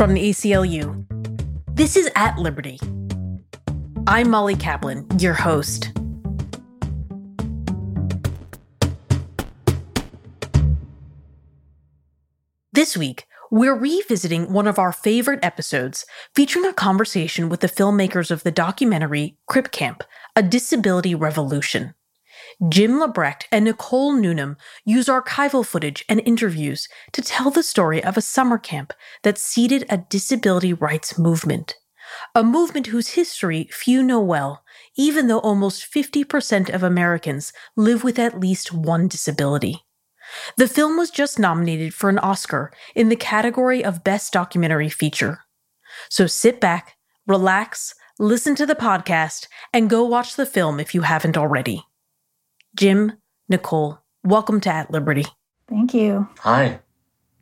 from 0.00 0.14
the 0.14 0.30
ACLU. 0.30 1.04
This 1.74 1.94
is 1.94 2.08
At 2.16 2.38
Liberty. 2.38 2.80
I'm 4.06 4.30
Molly 4.30 4.56
Kaplan, 4.56 5.06
your 5.18 5.34
host. 5.34 5.92
This 12.72 12.96
week, 12.96 13.26
we're 13.50 13.74
revisiting 13.74 14.50
one 14.54 14.66
of 14.66 14.78
our 14.78 14.90
favorite 14.90 15.44
episodes 15.44 16.06
featuring 16.34 16.64
a 16.64 16.72
conversation 16.72 17.50
with 17.50 17.60
the 17.60 17.68
filmmakers 17.68 18.30
of 18.30 18.42
the 18.42 18.50
documentary 18.50 19.36
Crip 19.48 19.70
Camp, 19.70 20.02
A 20.34 20.42
Disability 20.42 21.14
Revolution. 21.14 21.92
Jim 22.68 23.00
Lebrecht 23.00 23.44
and 23.50 23.64
Nicole 23.64 24.12
Newnham 24.12 24.56
use 24.84 25.06
archival 25.06 25.64
footage 25.64 26.04
and 26.10 26.20
interviews 26.26 26.88
to 27.12 27.22
tell 27.22 27.50
the 27.50 27.62
story 27.62 28.04
of 28.04 28.18
a 28.18 28.22
summer 28.22 28.58
camp 28.58 28.92
that 29.22 29.38
seeded 29.38 29.86
a 29.88 29.96
disability 29.96 30.74
rights 30.74 31.18
movement. 31.18 31.76
A 32.34 32.44
movement 32.44 32.88
whose 32.88 33.10
history 33.10 33.70
few 33.72 34.02
know 34.02 34.20
well, 34.20 34.62
even 34.94 35.28
though 35.28 35.38
almost 35.38 35.90
50% 35.90 36.68
of 36.68 36.82
Americans 36.82 37.54
live 37.76 38.04
with 38.04 38.18
at 38.18 38.38
least 38.38 38.74
one 38.74 39.08
disability. 39.08 39.86
The 40.58 40.68
film 40.68 40.98
was 40.98 41.10
just 41.10 41.38
nominated 41.38 41.94
for 41.94 42.10
an 42.10 42.18
Oscar 42.18 42.72
in 42.94 43.08
the 43.08 43.16
category 43.16 43.82
of 43.82 44.04
Best 44.04 44.34
Documentary 44.34 44.90
Feature. 44.90 45.40
So 46.10 46.26
sit 46.26 46.60
back, 46.60 46.96
relax, 47.26 47.94
listen 48.18 48.54
to 48.56 48.66
the 48.66 48.74
podcast, 48.74 49.46
and 49.72 49.88
go 49.88 50.04
watch 50.04 50.36
the 50.36 50.46
film 50.46 50.78
if 50.78 50.94
you 50.94 51.02
haven't 51.02 51.38
already. 51.38 51.84
Jim, 52.76 53.12
Nicole, 53.48 53.98
welcome 54.24 54.60
to 54.60 54.70
At 54.70 54.90
Liberty. 54.90 55.24
Thank 55.68 55.92
you. 55.94 56.28
Hi. 56.40 56.80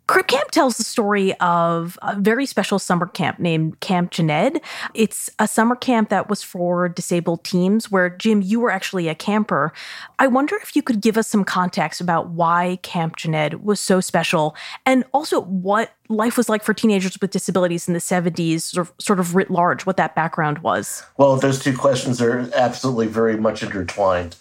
Crip 0.08 0.26
Camp 0.26 0.50
tells 0.50 0.78
the 0.78 0.84
story 0.84 1.34
of 1.34 1.98
a 2.00 2.18
very 2.18 2.46
special 2.46 2.78
summer 2.78 3.06
camp 3.06 3.38
named 3.38 3.78
Camp 3.80 4.10
Jened. 4.10 4.58
It's 4.94 5.28
a 5.38 5.46
summer 5.46 5.76
camp 5.76 6.08
that 6.08 6.30
was 6.30 6.42
for 6.42 6.88
disabled 6.88 7.44
teens 7.44 7.90
where, 7.90 8.08
Jim, 8.08 8.40
you 8.40 8.58
were 8.58 8.70
actually 8.70 9.08
a 9.08 9.14
camper. 9.14 9.70
I 10.18 10.26
wonder 10.26 10.56
if 10.62 10.74
you 10.74 10.82
could 10.82 11.02
give 11.02 11.18
us 11.18 11.28
some 11.28 11.44
context 11.44 12.00
about 12.00 12.30
why 12.30 12.78
Camp 12.82 13.16
Jened 13.16 13.62
was 13.62 13.80
so 13.80 14.00
special 14.00 14.56
and 14.86 15.04
also 15.12 15.42
what 15.42 15.92
life 16.08 16.38
was 16.38 16.48
like 16.48 16.62
for 16.62 16.72
teenagers 16.72 17.18
with 17.20 17.30
disabilities 17.30 17.86
in 17.86 17.92
the 17.92 18.00
70s, 18.00 18.62
sort 18.62 19.02
sort 19.02 19.20
of 19.20 19.34
writ 19.34 19.50
large, 19.50 19.84
what 19.84 19.98
that 19.98 20.14
background 20.14 20.60
was. 20.60 21.02
Well, 21.18 21.36
those 21.36 21.62
two 21.62 21.76
questions 21.76 22.22
are 22.22 22.50
absolutely 22.54 23.08
very 23.08 23.36
much 23.36 23.62
intertwined. 23.62 24.36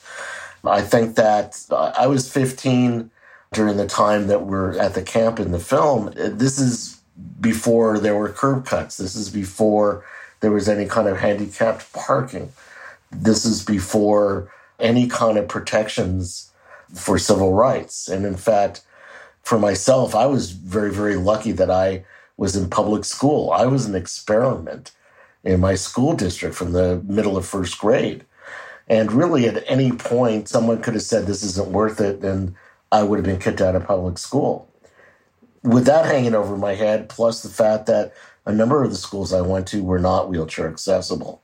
I 0.63 0.81
think 0.81 1.15
that 1.15 1.65
uh, 1.69 1.93
I 1.97 2.07
was 2.07 2.31
15 2.31 3.09
during 3.53 3.77
the 3.77 3.87
time 3.87 4.27
that 4.27 4.45
we're 4.45 4.77
at 4.77 4.93
the 4.93 5.03
camp 5.03 5.39
in 5.39 5.51
the 5.51 5.59
film. 5.59 6.13
This 6.15 6.59
is 6.59 7.01
before 7.39 7.99
there 7.99 8.15
were 8.15 8.29
curb 8.29 8.65
cuts. 8.65 8.97
This 8.97 9.15
is 9.15 9.29
before 9.29 10.03
there 10.39 10.51
was 10.51 10.67
any 10.67 10.85
kind 10.85 11.07
of 11.07 11.17
handicapped 11.17 11.91
parking. 11.93 12.51
This 13.11 13.45
is 13.45 13.63
before 13.63 14.51
any 14.79 15.07
kind 15.07 15.37
of 15.37 15.47
protections 15.47 16.51
for 16.93 17.17
civil 17.17 17.53
rights. 17.53 18.07
And 18.07 18.25
in 18.25 18.35
fact, 18.37 18.81
for 19.43 19.57
myself, 19.57 20.13
I 20.13 20.25
was 20.25 20.51
very, 20.51 20.93
very 20.93 21.15
lucky 21.15 21.53
that 21.53 21.71
I 21.71 22.03
was 22.35 22.55
in 22.55 22.69
public 22.69 23.05
school. 23.05 23.51
I 23.51 23.65
was 23.65 23.85
an 23.85 23.95
experiment 23.95 24.91
in 25.43 25.59
my 25.59 25.75
school 25.75 26.13
district 26.13 26.55
from 26.55 26.73
the 26.73 27.01
middle 27.05 27.37
of 27.37 27.45
first 27.45 27.79
grade. 27.79 28.25
And 28.89 29.11
really, 29.11 29.47
at 29.47 29.63
any 29.67 29.91
point, 29.91 30.47
someone 30.47 30.81
could 30.81 30.93
have 30.93 31.03
said, 31.03 31.25
This 31.25 31.43
isn't 31.43 31.71
worth 31.71 31.99
it. 31.99 32.23
And 32.23 32.55
I 32.91 33.03
would 33.03 33.17
have 33.17 33.25
been 33.25 33.39
kicked 33.39 33.61
out 33.61 33.75
of 33.75 33.85
public 33.85 34.17
school. 34.17 34.69
With 35.63 35.85
that 35.85 36.05
hanging 36.05 36.35
over 36.35 36.55
my 36.55 36.75
head, 36.75 37.09
plus 37.09 37.41
the 37.41 37.49
fact 37.49 37.87
that 37.87 38.13
a 38.45 38.53
number 38.53 38.83
of 38.83 38.91
the 38.91 38.97
schools 38.97 39.33
I 39.33 39.41
went 39.41 39.67
to 39.69 39.83
were 39.83 39.99
not 39.99 40.29
wheelchair 40.29 40.69
accessible. 40.69 41.41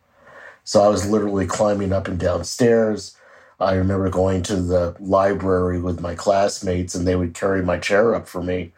So 0.64 0.82
I 0.82 0.88
was 0.88 1.10
literally 1.10 1.46
climbing 1.46 1.92
up 1.92 2.08
and 2.08 2.18
down 2.18 2.46
stairs. 2.46 3.18
I 3.60 3.74
remember 3.74 4.10
going 4.10 4.44
to 4.44 4.56
the 4.56 4.96
library 5.00 5.82
with 5.82 6.00
my 6.00 6.16
classmates 6.16 6.96
and 6.96 7.06
they 7.06 7.16
would 7.16 7.34
carry 7.34 7.62
my 7.62 7.78
chair 7.78 8.16
up 8.16 8.28
for 8.28 8.42
me. 8.42 8.72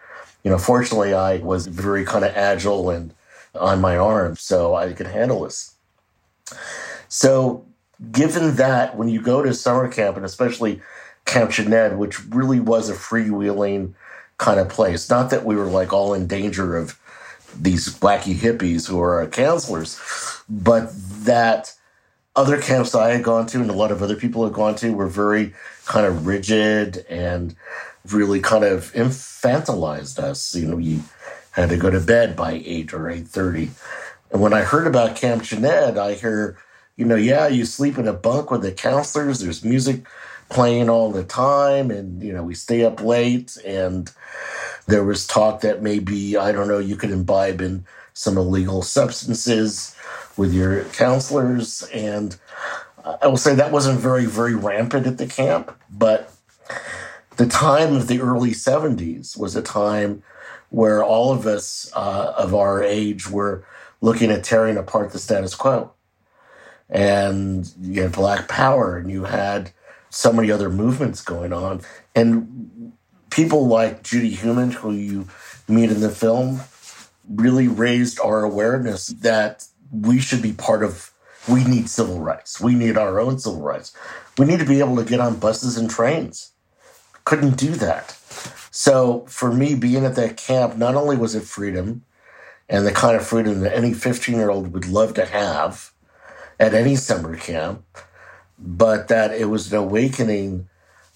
You 0.44 0.52
know, 0.52 0.58
fortunately, 0.58 1.14
I 1.14 1.38
was 1.38 1.68
very 1.68 2.04
kind 2.04 2.26
of 2.26 2.36
agile 2.36 2.90
and 2.90 3.14
on 3.56 3.82
my 3.82 3.98
arms, 3.98 4.42
so 4.42 4.76
I 4.76 4.92
could 4.94 5.08
handle 5.08 5.44
this. 5.44 5.76
So, 7.08 7.66
given 8.12 8.56
that, 8.56 8.96
when 8.96 9.10
you 9.10 9.22
go 9.22 9.42
to 9.42 9.54
summer 9.54 9.88
camp, 9.88 10.18
and 10.18 10.26
especially 10.26 10.82
Camp 11.26 11.52
Jened, 11.52 11.98
which 11.98 12.24
really 12.26 12.60
was 12.60 12.90
a 12.90 12.94
freewheeling 12.94 13.94
kind 14.38 14.60
of 14.60 14.70
place. 14.70 15.10
Not 15.10 15.30
that 15.30 15.46
we 15.46 15.56
were 15.56 15.66
like 15.66 15.94
all 15.94 16.14
in 16.14 16.28
danger 16.28 16.76
of 16.78 17.00
these 17.58 17.98
wacky 18.00 18.36
hippies 18.36 18.88
who 18.88 19.00
are 19.00 19.20
our 19.20 19.28
counselors, 19.28 20.00
but 20.50 20.92
that 21.24 21.74
other 22.36 22.62
camps 22.62 22.94
I 22.94 23.12
had 23.12 23.24
gone 23.24 23.48
to 23.48 23.62
and 23.62 23.70
a 23.70 23.74
lot 23.74 23.92
of 23.92 24.04
other 24.04 24.18
people 24.18 24.44
had 24.44 24.54
gone 24.54 24.76
to 24.76 24.94
were 24.94 25.08
very 25.08 25.54
kind 25.86 26.06
of 26.06 26.28
rigid 26.28 27.06
and 27.10 27.56
really 28.12 28.42
kind 28.42 28.66
of 28.66 28.92
infantilized 28.94 30.20
us. 30.20 30.54
You 30.54 30.68
know, 30.68 30.78
you 30.78 31.00
had 31.52 31.70
to 31.70 31.78
go 31.78 31.90
to 31.90 32.02
bed 32.02 32.36
by 32.36 32.62
eight 32.66 32.94
or 32.94 33.10
eight 33.10 33.28
thirty. 33.28 33.72
And 34.32 34.42
when 34.42 34.54
I 34.54 34.62
heard 34.64 34.86
about 34.86 35.16
Camp 35.16 35.44
Jened, 35.44 35.98
I 35.98 36.16
hear, 36.16 36.58
you 36.98 37.06
know, 37.06 37.16
yeah, 37.16 37.48
you 37.48 37.66
sleep 37.66 37.98
in 37.98 38.08
a 38.08 38.14
bunk 38.14 38.52
with 38.52 38.62
the 38.62 38.72
counselors. 38.72 39.40
There's 39.40 39.66
music 39.66 40.06
playing 40.50 40.90
all 40.90 41.12
the 41.12 41.24
time 41.24 41.90
and 41.90 42.22
you 42.22 42.32
know 42.32 42.44
we 42.44 42.54
stay 42.54 42.84
up 42.84 43.02
late. 43.02 43.58
And 43.66 44.12
there 44.88 45.04
was 45.04 45.26
talk 45.26 45.62
that 45.62 45.82
maybe 45.82 46.38
i 46.38 46.52
don't 46.52 46.68
know 46.68 46.80
you 46.80 46.96
could 46.96 47.12
imbibe 47.12 47.62
in 47.62 47.86
some 48.14 48.38
illegal 48.38 48.82
substances 48.82 49.96
with 50.38 50.54
your 50.54 50.84
counselors. 50.86 51.84
And 51.94 52.38
i 53.22 53.28
will 53.28 53.38
say 53.38 53.56
that 53.56 53.72
wasn't 53.72 54.00
very 54.00 54.26
very 54.26 54.56
rampant 54.56 55.08
at 55.08 55.18
the 55.18 55.28
camp 55.28 55.76
but 55.90 56.32
the 57.38 57.48
time 57.48 57.96
of 57.96 58.08
the 58.08 58.22
early 58.22 58.52
70s 58.52 59.38
was 59.38 59.56
a 59.56 59.62
time 59.62 60.24
where 60.70 61.04
all 61.04 61.32
of 61.32 61.46
us 61.46 61.92
uh, 61.96 62.34
of 62.38 62.56
our 62.56 62.82
age 62.82 63.30
were 63.30 63.64
looking 64.02 64.32
at 64.32 64.44
tearing 64.44 64.78
apart 64.78 65.12
the 65.12 65.20
status 65.20 65.54
quo 65.54 65.92
and 66.90 67.72
you 67.82 68.02
had 68.02 68.12
black 68.12 68.48
power 68.48 68.98
and 68.98 69.10
you 69.10 69.24
had 69.24 69.72
so 70.10 70.32
many 70.32 70.52
other 70.52 70.70
movements 70.70 71.22
going 71.22 71.52
on. 71.52 71.82
And 72.16 72.94
people 73.30 73.68
like 73.68 74.04
Judy 74.04 74.30
Heumann, 74.30 74.72
who 74.72 74.92
you 74.92 75.28
meet 75.68 75.92
in 75.92 76.02
the 76.02 76.10
film, 76.10 76.62
really 77.30 77.68
raised 77.68 78.20
our 78.20 78.44
awareness 78.44 79.08
that 79.08 79.66
we 79.92 80.20
should 80.20 80.42
be 80.42 80.54
part 80.54 80.84
of, 80.84 81.12
we 81.50 81.64
need 81.64 81.90
civil 81.90 82.20
rights. 82.20 82.60
We 82.60 82.76
need 82.76 82.98
our 82.98 83.20
own 83.20 83.40
civil 83.40 83.62
rights. 83.62 83.94
We 84.38 84.46
need 84.46 84.60
to 84.60 84.66
be 84.66 84.80
able 84.80 84.96
to 84.98 85.04
get 85.04 85.20
on 85.20 85.40
buses 85.40 85.78
and 85.78 85.90
trains. 85.90 86.52
Couldn't 87.24 87.58
do 87.58 87.72
that. 87.72 88.12
So 88.72 89.26
for 89.28 89.52
me, 89.52 89.74
being 89.74 90.06
at 90.06 90.16
that 90.16 90.38
camp, 90.38 90.76
not 90.76 90.96
only 90.96 91.18
was 91.18 91.34
it 91.34 91.44
freedom 91.44 92.04
and 92.68 92.86
the 92.86 92.92
kind 92.92 93.16
of 93.16 93.26
freedom 93.26 93.62
that 93.62 93.76
any 93.76 93.94
15 93.94 94.36
year 94.36 94.50
old 94.50 94.74
would 94.74 94.88
love 94.88 95.14
to 95.16 95.26
have 95.26 95.92
at 96.60 96.74
any 96.74 96.96
summer 96.96 97.36
camp, 97.36 97.84
but 98.58 99.08
that 99.08 99.32
it 99.32 99.46
was 99.46 99.72
an 99.72 99.78
awakening 99.80 100.68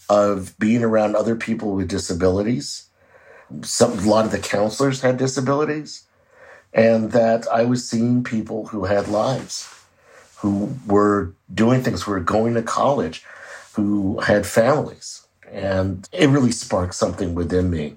of 0.09 0.57
being 0.57 0.83
around 0.83 1.15
other 1.15 1.35
people 1.35 1.75
with 1.75 1.87
disabilities. 1.87 2.87
Some, 3.61 3.99
a 3.99 4.01
lot 4.01 4.25
of 4.25 4.31
the 4.31 4.39
counselors 4.39 5.01
had 5.01 5.17
disabilities, 5.17 6.05
and 6.73 7.11
that 7.11 7.47
I 7.51 7.63
was 7.63 7.87
seeing 7.87 8.23
people 8.23 8.67
who 8.67 8.85
had 8.85 9.07
lives, 9.07 9.73
who 10.37 10.75
were 10.87 11.33
doing 11.53 11.81
things, 11.81 12.03
who 12.03 12.11
were 12.11 12.19
going 12.19 12.53
to 12.55 12.61
college, 12.61 13.23
who 13.73 14.19
had 14.21 14.45
families. 14.45 15.27
And 15.51 16.07
it 16.11 16.29
really 16.29 16.51
sparked 16.51 16.93
something 16.93 17.33
within 17.33 17.71
me. 17.71 17.95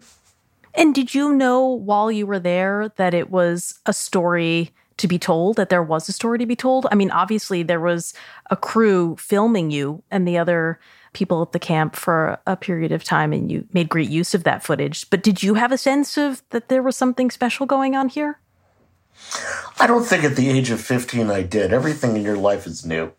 And 0.75 0.95
did 0.95 1.15
you 1.15 1.35
know 1.35 1.67
while 1.67 2.11
you 2.11 2.27
were 2.27 2.39
there 2.39 2.91
that 2.97 3.13
it 3.13 3.31
was 3.31 3.79
a 3.85 3.93
story 3.93 4.71
to 4.99 5.09
be 5.09 5.19
told, 5.19 5.57
that 5.57 5.69
there 5.69 5.83
was 5.83 6.09
a 6.09 6.13
story 6.13 6.39
to 6.39 6.47
be 6.47 6.57
told. 6.57 6.87
I 6.91 6.95
mean, 6.95 7.11
obviously, 7.11 7.63
there 7.63 7.81
was 7.81 8.15
a 8.51 8.57
crew 8.57 9.17
filming 9.17 9.71
you 9.71 10.03
and 10.11 10.27
the 10.27 10.39
other 10.39 10.79
people 11.13 11.43
at 11.43 11.53
the 11.53 11.59
camp 11.59 11.95
for 11.95 12.39
a 12.47 12.57
period 12.57 12.93
of 12.93 13.05
time, 13.05 13.33
and 13.33 13.51
you 13.51 13.67
made 13.73 13.89
great 13.89 14.09
use 14.09 14.35
of 14.35 14.45
that 14.45 14.63
footage. 14.63 15.09
But 15.11 15.23
did 15.23 15.43
you 15.43 15.55
have 15.55 15.73
a 15.73 15.79
sense 15.79 16.17
of 16.17 16.43
that 16.51 16.69
there 16.69 16.83
was 16.83 16.97
something 16.97 17.31
special 17.31 17.67
going 17.67 17.95
on 17.95 18.09
here? 18.09 18.39
I 19.79 19.87
don't 19.87 20.05
think 20.05 20.25
at 20.25 20.37
the 20.37 20.49
age 20.49 20.71
of 20.71 20.81
15 20.81 21.31
I 21.31 21.43
did. 21.43 21.73
Everything 21.73 22.17
in 22.17 22.23
your 22.23 22.37
life 22.37 22.67
is 22.67 22.87
new, 22.87 23.13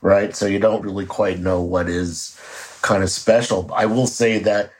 right? 0.00 0.34
So 0.36 0.46
you 0.46 0.58
don't 0.58 0.84
really 0.84 1.06
quite 1.06 1.38
know 1.38 1.60
what 1.60 1.88
is 1.88 2.38
kind 2.82 3.02
of 3.02 3.10
special. 3.10 3.70
I 3.74 3.86
will 3.86 4.06
say 4.06 4.38
that 4.38 4.70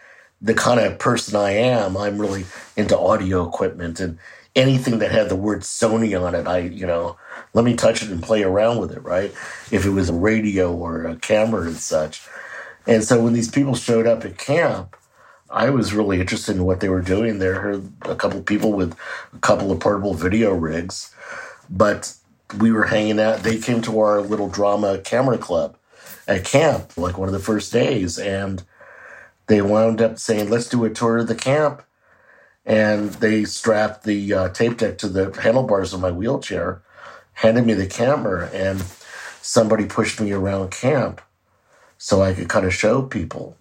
the 0.40 0.54
kind 0.54 0.78
of 0.80 0.98
person 0.98 1.34
I 1.36 1.50
am, 1.52 1.96
I'm 1.96 2.18
really 2.18 2.44
into 2.76 2.96
audio 2.96 3.46
equipment 3.46 4.00
and 4.00 4.18
anything 4.56 4.98
that 4.98 5.12
had 5.12 5.28
the 5.28 5.36
word 5.36 5.60
Sony 5.60 6.20
on 6.20 6.34
it, 6.34 6.48
I, 6.48 6.60
you 6.60 6.86
know, 6.86 7.16
let 7.52 7.64
me 7.64 7.74
touch 7.74 8.02
it 8.02 8.10
and 8.10 8.22
play 8.22 8.42
around 8.42 8.78
with 8.78 8.90
it, 8.90 9.04
right? 9.04 9.32
If 9.70 9.84
it 9.86 9.90
was 9.90 10.08
a 10.08 10.14
radio 10.14 10.74
or 10.74 11.04
a 11.04 11.16
camera 11.16 11.62
and 11.66 11.76
such. 11.76 12.26
And 12.86 13.04
so 13.04 13.22
when 13.22 13.34
these 13.34 13.50
people 13.50 13.74
showed 13.74 14.06
up 14.06 14.24
at 14.24 14.38
camp, 14.38 14.96
I 15.50 15.70
was 15.70 15.94
really 15.94 16.20
interested 16.20 16.56
in 16.56 16.64
what 16.64 16.80
they 16.80 16.88
were 16.88 17.02
doing 17.02 17.38
there. 17.38 17.60
Heard 17.60 17.92
a 18.02 18.16
couple 18.16 18.40
of 18.40 18.46
people 18.46 18.72
with 18.72 18.96
a 19.34 19.38
couple 19.38 19.70
of 19.70 19.78
portable 19.78 20.14
video 20.14 20.52
rigs, 20.54 21.14
but 21.70 22.14
we 22.58 22.72
were 22.72 22.86
hanging 22.86 23.20
out. 23.20 23.40
They 23.42 23.58
came 23.58 23.82
to 23.82 24.00
our 24.00 24.20
little 24.20 24.48
drama 24.48 24.98
camera 24.98 25.38
club 25.38 25.76
at 26.26 26.44
camp, 26.44 26.96
like 26.96 27.18
one 27.18 27.28
of 27.28 27.32
the 27.32 27.38
first 27.38 27.72
days, 27.72 28.18
and 28.18 28.64
they 29.46 29.62
wound 29.62 30.02
up 30.02 30.18
saying, 30.18 30.50
"Let's 30.50 30.68
do 30.68 30.84
a 30.84 30.90
tour 30.90 31.18
of 31.18 31.28
the 31.28 31.34
camp." 31.36 31.82
And 32.66 33.10
they 33.14 33.44
strapped 33.44 34.04
the 34.04 34.32
uh, 34.32 34.48
tape 34.50 34.78
deck 34.78 34.98
to 34.98 35.08
the 35.08 35.32
handlebars 35.40 35.94
of 35.94 36.00
my 36.00 36.10
wheelchair, 36.10 36.82
handed 37.34 37.64
me 37.64 37.74
the 37.74 37.86
camera, 37.86 38.50
and 38.52 38.82
somebody 39.40 39.86
pushed 39.86 40.20
me 40.20 40.32
around 40.32 40.72
camp 40.72 41.20
so 41.98 42.22
I 42.22 42.34
could 42.34 42.48
kind 42.48 42.66
of 42.66 42.74
show 42.74 43.02
people. 43.02 43.56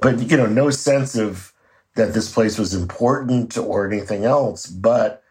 But, 0.00 0.30
you 0.30 0.36
know, 0.36 0.46
no 0.46 0.70
sense 0.70 1.16
of 1.16 1.52
that 1.96 2.14
this 2.14 2.32
place 2.32 2.58
was 2.58 2.74
important 2.74 3.58
or 3.58 3.86
anything 3.86 4.24
else. 4.24 4.66
But 4.66 5.22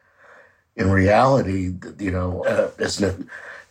in 0.75 0.91
reality, 0.91 1.73
you 1.97 2.11
know, 2.11 2.43
uh, 2.43 2.71
as, 2.77 3.01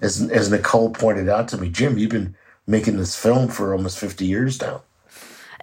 as, 0.01 0.23
as 0.31 0.51
Nicole 0.51 0.91
pointed 0.91 1.29
out 1.29 1.49
to 1.49 1.59
me, 1.59 1.69
Jim, 1.69 1.99
you've 1.99 2.11
been 2.11 2.35
making 2.67 2.97
this 2.97 3.15
film 3.15 3.49
for 3.49 3.75
almost 3.75 3.99
50 3.99 4.25
years 4.25 4.61
now. 4.61 4.83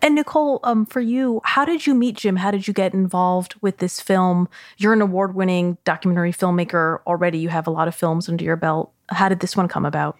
And 0.03 0.15
Nicole, 0.15 0.59
um, 0.63 0.85
for 0.85 1.00
you, 1.00 1.39
how 1.45 1.63
did 1.63 1.88
you 1.88 1.95
meet 1.95 2.17
Jim? 2.17 2.35
How 2.35 2.51
did 2.51 2.67
you 2.67 2.73
get 2.73 2.94
involved 2.94 3.55
with 3.61 3.77
this 3.77 4.01
film? 4.01 4.50
You're 4.77 4.91
an 4.91 5.01
award 5.01 5.33
winning 5.33 5.77
documentary 5.85 6.33
filmmaker 6.33 7.00
already. 7.07 7.38
You 7.38 7.47
have 7.47 7.67
a 7.67 7.71
lot 7.71 7.88
of 7.88 7.95
films 7.95 8.27
under 8.27 8.44
your 8.44 8.57
belt. 8.57 8.91
How 9.07 9.29
did 9.29 9.39
this 9.39 9.55
one 9.55 9.69
come 9.69 9.85
about? 9.85 10.17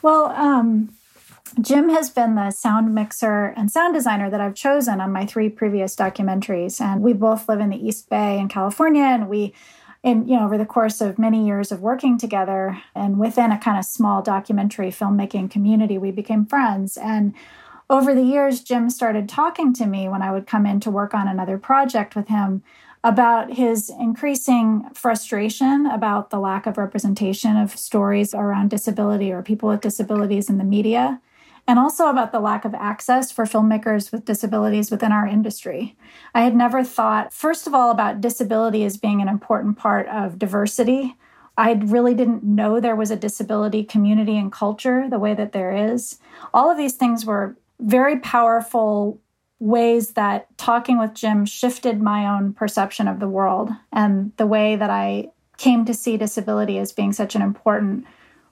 Well, 0.00 0.28
um, 0.30 0.88
Jim 1.60 1.90
has 1.90 2.08
been 2.08 2.34
the 2.34 2.50
sound 2.50 2.94
mixer 2.94 3.52
and 3.58 3.70
sound 3.70 3.92
designer 3.92 4.30
that 4.30 4.40
I've 4.40 4.54
chosen 4.54 5.02
on 5.02 5.12
my 5.12 5.26
three 5.26 5.50
previous 5.50 5.94
documentaries. 5.94 6.80
And 6.80 7.02
we 7.02 7.12
both 7.12 7.46
live 7.46 7.60
in 7.60 7.68
the 7.68 7.86
East 7.86 8.08
Bay 8.08 8.38
in 8.38 8.48
California. 8.48 9.04
And 9.04 9.28
we, 9.28 9.52
in, 10.02 10.26
you 10.26 10.38
know, 10.38 10.46
over 10.46 10.56
the 10.56 10.64
course 10.64 11.02
of 11.02 11.18
many 11.18 11.46
years 11.46 11.70
of 11.70 11.82
working 11.82 12.16
together 12.16 12.80
and 12.94 13.18
within 13.18 13.52
a 13.52 13.58
kind 13.58 13.78
of 13.78 13.84
small 13.84 14.22
documentary 14.22 14.88
filmmaking 14.88 15.50
community, 15.50 15.98
we 15.98 16.10
became 16.10 16.46
friends. 16.46 16.96
And 16.96 17.34
over 17.88 18.14
the 18.14 18.22
years, 18.22 18.60
Jim 18.60 18.90
started 18.90 19.28
talking 19.28 19.72
to 19.74 19.86
me 19.86 20.08
when 20.08 20.22
I 20.22 20.32
would 20.32 20.46
come 20.46 20.66
in 20.66 20.80
to 20.80 20.90
work 20.90 21.14
on 21.14 21.28
another 21.28 21.58
project 21.58 22.16
with 22.16 22.28
him 22.28 22.62
about 23.04 23.52
his 23.52 23.88
increasing 24.00 24.88
frustration 24.92 25.86
about 25.86 26.30
the 26.30 26.40
lack 26.40 26.66
of 26.66 26.76
representation 26.76 27.56
of 27.56 27.76
stories 27.76 28.34
around 28.34 28.70
disability 28.70 29.30
or 29.30 29.42
people 29.42 29.68
with 29.68 29.80
disabilities 29.80 30.50
in 30.50 30.58
the 30.58 30.64
media, 30.64 31.20
and 31.68 31.78
also 31.78 32.08
about 32.08 32.32
the 32.32 32.40
lack 32.40 32.64
of 32.64 32.74
access 32.74 33.30
for 33.30 33.44
filmmakers 33.44 34.10
with 34.10 34.24
disabilities 34.24 34.90
within 34.90 35.12
our 35.12 35.26
industry. 35.26 35.96
I 36.34 36.42
had 36.42 36.56
never 36.56 36.82
thought, 36.82 37.32
first 37.32 37.68
of 37.68 37.74
all, 37.74 37.92
about 37.92 38.20
disability 38.20 38.84
as 38.84 38.96
being 38.96 39.20
an 39.20 39.28
important 39.28 39.78
part 39.78 40.08
of 40.08 40.38
diversity. 40.38 41.14
I 41.56 41.72
really 41.72 42.14
didn't 42.14 42.42
know 42.42 42.80
there 42.80 42.96
was 42.96 43.10
a 43.12 43.16
disability 43.16 43.84
community 43.84 44.36
and 44.36 44.50
culture 44.50 45.08
the 45.08 45.18
way 45.18 45.34
that 45.34 45.52
there 45.52 45.94
is. 45.94 46.18
All 46.52 46.70
of 46.70 46.76
these 46.76 46.94
things 46.94 47.24
were 47.24 47.56
very 47.80 48.18
powerful 48.20 49.20
ways 49.58 50.10
that 50.10 50.56
talking 50.58 50.98
with 50.98 51.14
Jim 51.14 51.46
shifted 51.46 52.00
my 52.00 52.26
own 52.26 52.52
perception 52.52 53.08
of 53.08 53.20
the 53.20 53.28
world 53.28 53.70
and 53.92 54.32
the 54.36 54.46
way 54.46 54.76
that 54.76 54.90
I 54.90 55.30
came 55.56 55.84
to 55.86 55.94
see 55.94 56.16
disability 56.16 56.78
as 56.78 56.92
being 56.92 57.12
such 57.12 57.34
an 57.34 57.42
important 57.42 58.04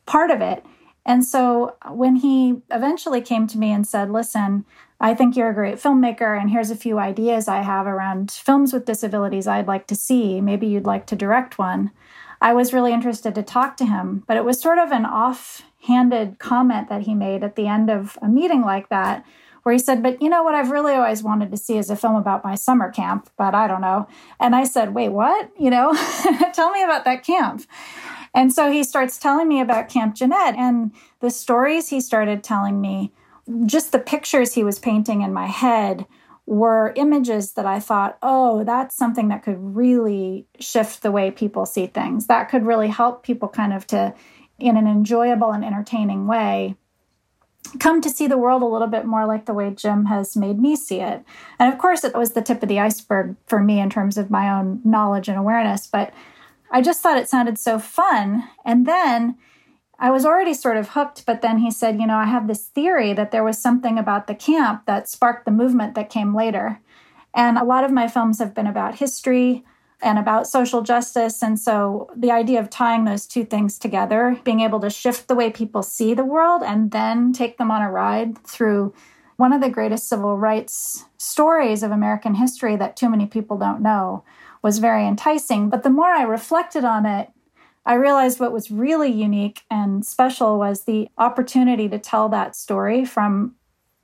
part 0.07 0.31
of 0.31 0.41
it. 0.41 0.65
And 1.07 1.25
so 1.25 1.77
when 1.91 2.17
he 2.17 2.63
eventually 2.71 3.21
came 3.21 3.47
to 3.49 3.59
me 3.59 3.71
and 3.73 3.87
said, 3.87 4.11
Listen, 4.11 4.65
I 5.01 5.15
think 5.15 5.37
you're 5.37 5.51
a 5.51 5.55
great 5.55 5.77
filmmaker, 5.77 6.41
and 6.41 6.49
here's 6.49 6.71
a 6.71 6.77
few 6.77 6.99
ideas 6.99 7.47
I 7.47 7.61
have 7.61 7.87
around 7.87 8.31
films 8.31 8.73
with 8.73 8.87
disabilities 8.87 9.47
I'd 9.47 9.67
like 9.67 9.87
to 9.89 9.95
see. 9.95 10.41
Maybe 10.41 10.67
you'd 10.67 10.87
like 10.87 11.07
to 11.09 11.17
direct 11.17 11.59
one. 11.59 11.91
I 12.41 12.55
was 12.55 12.73
really 12.73 12.93
interested 12.93 13.35
to 13.35 13.43
talk 13.43 13.77
to 13.79 13.87
him, 13.87 14.25
but 14.27 14.37
it 14.37 14.45
was 14.45 14.61
sort 14.61 14.79
of 14.79 14.93
an 14.93 15.05
off-handed 15.85 16.39
comment 16.39 16.89
that 16.89 17.03
he 17.03 17.15
made 17.15 17.45
at 17.45 17.57
the 17.57 17.67
end 17.67 17.91
of 17.91 18.19
a 18.23 18.29
meeting 18.29 18.63
like 18.63 18.89
that 18.89 19.25
where 19.63 19.73
he 19.73 19.79
said, 19.79 20.03
But 20.03 20.21
you 20.21 20.29
know 20.29 20.43
what 20.43 20.55
I've 20.55 20.71
really 20.71 20.95
always 20.95 21.23
wanted 21.23 21.51
to 21.51 21.57
see 21.57 21.79
is 21.79 21.91
a 21.91 21.97
film 21.97 22.17
about 22.17 22.45
my 22.45 22.55
summer 22.55 22.91
camp, 22.91 23.31
but 23.37 23.55
I 23.55 23.67
don't 23.67 23.81
know. 23.81 24.07
And 24.41 24.55
I 24.55 24.65
said, 24.65 24.95
Wait, 24.95 25.11
what? 25.11 25.51
You 25.59 25.71
know, 25.71 25.93
tell 26.55 26.71
me 26.71 26.83
about 26.83 27.05
that 27.05 27.25
camp. 27.25 27.63
And 28.35 28.53
so 28.53 28.71
he 28.71 28.83
starts 28.83 29.19
telling 29.19 29.47
me 29.47 29.61
about 29.61 29.89
Camp 29.89 30.17
Jened 30.17 30.35
and 30.35 30.93
the 31.21 31.31
stories 31.31 31.89
he 31.89 32.01
started 32.01 32.43
telling 32.43 32.81
me, 32.81 33.13
just 33.65 33.93
the 33.93 33.99
pictures 33.99 34.55
he 34.55 34.65
was 34.65 34.79
painting 34.79 35.23
in 35.23 35.33
my 35.33 35.47
head 35.47 36.05
were 36.47 36.93
images 36.97 37.53
that 37.53 37.65
I 37.65 37.81
thought, 37.81 38.19
oh, 38.23 38.65
that's 38.65 38.97
something 38.97 39.29
that 39.29 39.43
could 39.43 39.57
really 39.59 40.47
shift 40.59 41.03
the 41.03 41.13
way 41.13 41.31
people 41.31 41.65
see 41.65 41.87
things. 41.87 42.27
That 42.27 42.51
could 42.51 42.67
really 42.67 42.89
help 42.89 43.23
people 43.23 43.49
kind 43.49 43.73
of 43.73 43.87
to, 43.89 44.13
in 44.59 44.77
an 44.77 44.87
enjoyable 44.87 45.53
and 45.53 45.65
entertaining 45.65 46.27
way, 46.27 46.77
come 47.79 48.01
to 48.01 48.11
see 48.11 48.27
the 48.27 48.39
world 48.39 48.63
a 48.63 48.67
little 48.67 48.87
bit 48.89 49.05
more 49.05 49.27
like 49.27 49.47
the 49.47 49.55
way 49.55 49.71
Jim 49.71 50.07
has 50.07 50.37
made 50.37 50.59
me 50.59 50.77
see 50.77 51.01
it. 51.01 51.25
And 51.59 51.73
of 51.73 51.79
course, 51.79 52.05
it 52.05 52.15
was 52.15 52.33
the 52.33 52.43
tip 52.43 52.63
of 52.63 52.69
the 52.69 52.81
iceberg 52.81 53.37
for 53.47 53.61
me 53.61 53.81
in 53.81 53.91
terms 53.91 54.17
of 54.17 54.31
my 54.31 54.51
own 54.51 54.81
knowledge 54.85 55.29
and 55.29 55.39
awareness, 55.39 55.87
but 55.87 56.13
I 56.71 56.81
just 56.83 57.03
thought 57.03 57.19
it 57.19 57.29
sounded 57.29 57.59
so 57.59 57.79
fun. 57.79 58.45
And 58.65 58.87
then 58.87 59.37
I 59.99 60.11
was 60.11 60.27
already 60.27 60.55
sort 60.55 60.77
of 60.77 60.91
hooked, 60.91 61.25
but 61.25 61.41
then 61.41 61.59
he 61.59 61.71
said, 61.71 62.01
You 62.01 62.07
know, 62.07 62.17
I 62.17 62.25
have 62.25 62.49
this 62.49 62.67
theory 62.67 63.13
that 63.13 63.31
there 63.31 63.45
was 63.45 63.59
something 63.59 63.99
about 63.99 64.27
the 64.27 64.35
camp 64.35 64.87
that 64.87 65.09
sparked 65.09 65.45
the 65.45 65.51
movement 65.51 65.95
that 65.95 66.11
came 66.11 66.35
later. 66.35 66.81
And 67.33 67.59
a 67.59 67.65
lot 67.65 67.85
of 67.85 67.93
my 67.93 68.09
films 68.09 68.39
have 68.39 68.55
been 68.55 68.67
about 68.67 68.97
history 68.97 69.65
and 70.05 70.19
about 70.19 70.47
social 70.47 70.83
justice. 70.83 71.43
And 71.43 71.59
so 71.59 72.11
the 72.15 72.31
idea 72.31 72.61
of 72.61 72.69
tying 72.69 73.05
those 73.05 73.27
two 73.27 73.45
things 73.45 73.79
together, 73.79 74.39
being 74.45 74.61
able 74.61 74.79
to 74.81 74.91
shift 74.91 75.27
the 75.27 75.35
way 75.35 75.51
people 75.51 75.83
see 75.83 76.13
the 76.13 76.25
world 76.25 76.63
and 76.63 76.91
then 76.91 77.33
take 77.33 77.57
them 77.57 77.71
on 77.71 77.83
a 77.83 77.91
ride 77.91 78.39
through 78.47 78.95
one 79.37 79.53
of 79.53 79.61
the 79.61 79.71
greatest 79.71 80.09
civil 80.09 80.37
rights 80.37 81.07
stories 81.17 81.83
of 81.83 81.91
American 81.91 82.35
history 82.35 82.77
that 82.77 82.97
too 82.97 83.09
many 83.09 83.27
people 83.27 83.57
don't 83.57 83.81
know 83.81 84.23
was 84.63 84.79
very 84.79 85.07
enticing. 85.07 85.71
But 85.71 85.83
the 85.83 85.91
more 85.91 86.11
I 86.13 86.23
reflected 86.23 86.85
on 86.85 87.07
it, 87.07 87.31
I 87.87 87.95
realized 87.95 88.41
what 88.41 88.53
was 88.53 88.71
really 88.71 89.11
unique 89.11 89.63
and 89.71 90.05
special 90.05 90.59
was 90.59 90.85
the 90.85 91.09
opportunity 91.19 91.89
to 91.89 91.99
tell 91.99 92.29
that 92.29 92.55
story 92.55 93.05
from 93.05 93.57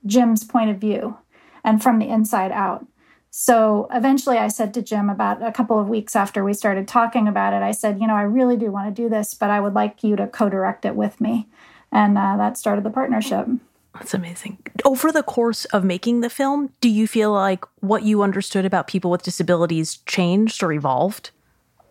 Jim's 0.05 0.43
point 0.43 0.69
of 0.71 0.77
view 0.77 1.17
and 1.63 1.81
from 1.81 1.99
the 1.99 2.09
inside 2.09 2.51
out. 2.51 2.85
So 3.33 3.87
eventually 3.93 4.37
I 4.37 4.49
said 4.49 4.73
to 4.73 4.81
Jim 4.81 5.09
about 5.09 5.41
a 5.41 5.53
couple 5.53 5.79
of 5.79 5.87
weeks 5.87 6.17
after 6.17 6.43
we 6.43 6.53
started 6.53 6.85
talking 6.85 7.29
about 7.29 7.53
it, 7.53 7.63
I 7.63 7.71
said, 7.71 7.99
you 7.99 8.05
know, 8.05 8.15
I 8.15 8.23
really 8.23 8.57
do 8.57 8.71
want 8.71 8.93
to 8.93 9.01
do 9.01 9.07
this, 9.07 9.33
but 9.33 9.49
I 9.49 9.61
would 9.61 9.73
like 9.73 10.03
you 10.03 10.17
to 10.17 10.27
co 10.27 10.49
direct 10.49 10.83
it 10.83 10.97
with 10.97 11.21
me. 11.21 11.47
And 11.93 12.17
uh, 12.17 12.35
that 12.37 12.57
started 12.57 12.83
the 12.83 12.89
partnership. 12.89 13.47
That's 13.93 14.13
amazing. 14.13 14.57
Over 14.83 15.11
the 15.11 15.23
course 15.23 15.63
of 15.65 15.83
making 15.83 16.19
the 16.19 16.29
film, 16.29 16.71
do 16.81 16.89
you 16.89 17.07
feel 17.07 17.31
like 17.31 17.65
what 17.79 18.03
you 18.03 18.21
understood 18.21 18.65
about 18.65 18.87
people 18.87 19.11
with 19.11 19.23
disabilities 19.23 19.97
changed 20.05 20.61
or 20.61 20.73
evolved? 20.73 21.31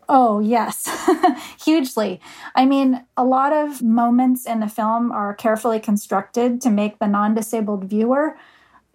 Oh, 0.08 0.40
yes, 0.40 0.90
hugely. 1.64 2.20
I 2.54 2.66
mean, 2.66 3.04
a 3.16 3.24
lot 3.24 3.52
of 3.52 3.80
moments 3.80 4.44
in 4.44 4.60
the 4.60 4.68
film 4.68 5.12
are 5.12 5.34
carefully 5.34 5.78
constructed 5.78 6.60
to 6.62 6.70
make 6.70 6.98
the 6.98 7.06
non 7.06 7.34
disabled 7.34 7.84
viewer 7.84 8.36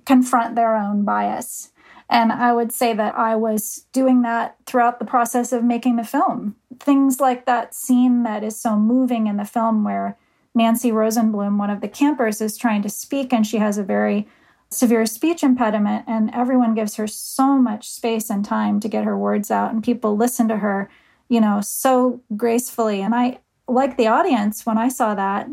confront 0.06 0.56
their 0.56 0.76
own 0.76 1.04
bias. 1.04 1.72
And 2.10 2.32
I 2.32 2.54
would 2.54 2.72
say 2.72 2.94
that 2.94 3.18
I 3.18 3.36
was 3.36 3.86
doing 3.92 4.22
that 4.22 4.58
throughout 4.66 5.00
the 5.00 5.06
process 5.06 5.52
of 5.52 5.64
making 5.64 5.96
the 5.96 6.04
film. 6.04 6.56
Things 6.80 7.20
like 7.20 7.46
that 7.46 7.74
scene 7.74 8.24
that 8.24 8.44
is 8.44 8.60
so 8.60 8.76
moving 8.76 9.28
in 9.28 9.38
the 9.38 9.46
film 9.46 9.84
where 9.84 10.18
Nancy 10.54 10.92
Rosenblum, 10.92 11.58
one 11.58 11.70
of 11.70 11.82
the 11.82 11.88
campers, 11.88 12.42
is 12.42 12.58
trying 12.58 12.82
to 12.84 12.90
speak 12.90 13.34
and 13.34 13.46
she 13.46 13.58
has 13.58 13.78
a 13.78 13.84
very 13.84 14.28
severe 14.70 15.06
speech 15.06 15.44
impediment, 15.44 16.06
and 16.08 16.34
everyone 16.34 16.74
gives 16.74 16.96
her 16.96 17.08
so 17.08 17.58
much 17.58 17.90
space 17.90 18.30
and 18.30 18.44
time 18.44 18.80
to 18.80 18.90
get 18.90 19.06
her 19.06 19.18
words 19.18 19.52
out, 19.52 19.72
and 19.72 19.84
people 19.84 20.18
listen 20.18 20.48
to 20.48 20.58
her, 20.58 20.90
you 21.30 21.40
know, 21.40 21.62
so 21.62 22.22
gracefully. 22.36 23.02
And 23.02 23.14
I, 23.16 23.40
like 23.68 23.96
the 23.96 24.08
audience, 24.08 24.66
when 24.66 24.78
I 24.78 24.90
saw 24.90 25.16
that, 25.16 25.48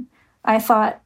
I 0.45 0.59
thought, 0.59 1.03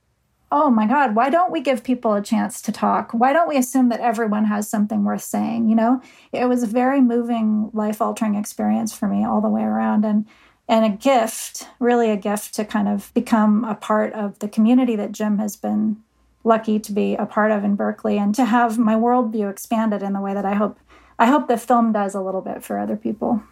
oh 0.52 0.70
my 0.70 0.86
God, 0.86 1.14
why 1.14 1.28
don't 1.28 1.50
we 1.50 1.60
give 1.60 1.82
people 1.82 2.14
a 2.14 2.22
chance 2.22 2.62
to 2.62 2.72
talk? 2.72 3.12
Why 3.12 3.32
don't 3.32 3.48
we 3.48 3.56
assume 3.56 3.88
that 3.88 4.00
everyone 4.00 4.44
has 4.44 4.68
something 4.68 5.04
worth 5.04 5.22
saying? 5.22 5.68
You 5.68 5.74
know, 5.74 6.00
it 6.32 6.46
was 6.46 6.62
a 6.62 6.68
very 6.68 7.00
moving, 7.00 7.70
life 7.72 8.00
altering 8.00 8.36
experience 8.36 8.96
for 8.96 9.08
me 9.08 9.24
all 9.24 9.40
the 9.40 9.48
way 9.48 9.62
around. 9.62 10.04
And 10.04 10.26
and 10.68 10.84
a 10.84 10.96
gift, 10.96 11.68
really 11.78 12.10
a 12.10 12.16
gift 12.16 12.54
to 12.56 12.64
kind 12.64 12.88
of 12.88 13.12
become 13.14 13.64
a 13.64 13.76
part 13.76 14.12
of 14.14 14.38
the 14.40 14.48
community 14.48 14.96
that 14.96 15.12
Jim 15.12 15.38
has 15.38 15.54
been 15.54 16.02
lucky 16.42 16.80
to 16.80 16.92
be 16.92 17.14
a 17.14 17.26
part 17.26 17.52
of 17.52 17.62
in 17.62 17.76
Berkeley 17.76 18.18
and 18.18 18.34
to 18.34 18.44
have 18.44 18.78
my 18.78 18.94
worldview 18.94 19.50
expanded 19.50 20.02
in 20.02 20.12
the 20.12 20.20
way 20.20 20.34
that 20.34 20.44
I 20.44 20.54
hope 20.54 20.78
I 21.18 21.26
hope 21.26 21.48
the 21.48 21.56
film 21.56 21.92
does 21.92 22.14
a 22.14 22.20
little 22.20 22.42
bit 22.42 22.62
for 22.62 22.78
other 22.78 22.96
people. 22.96 23.42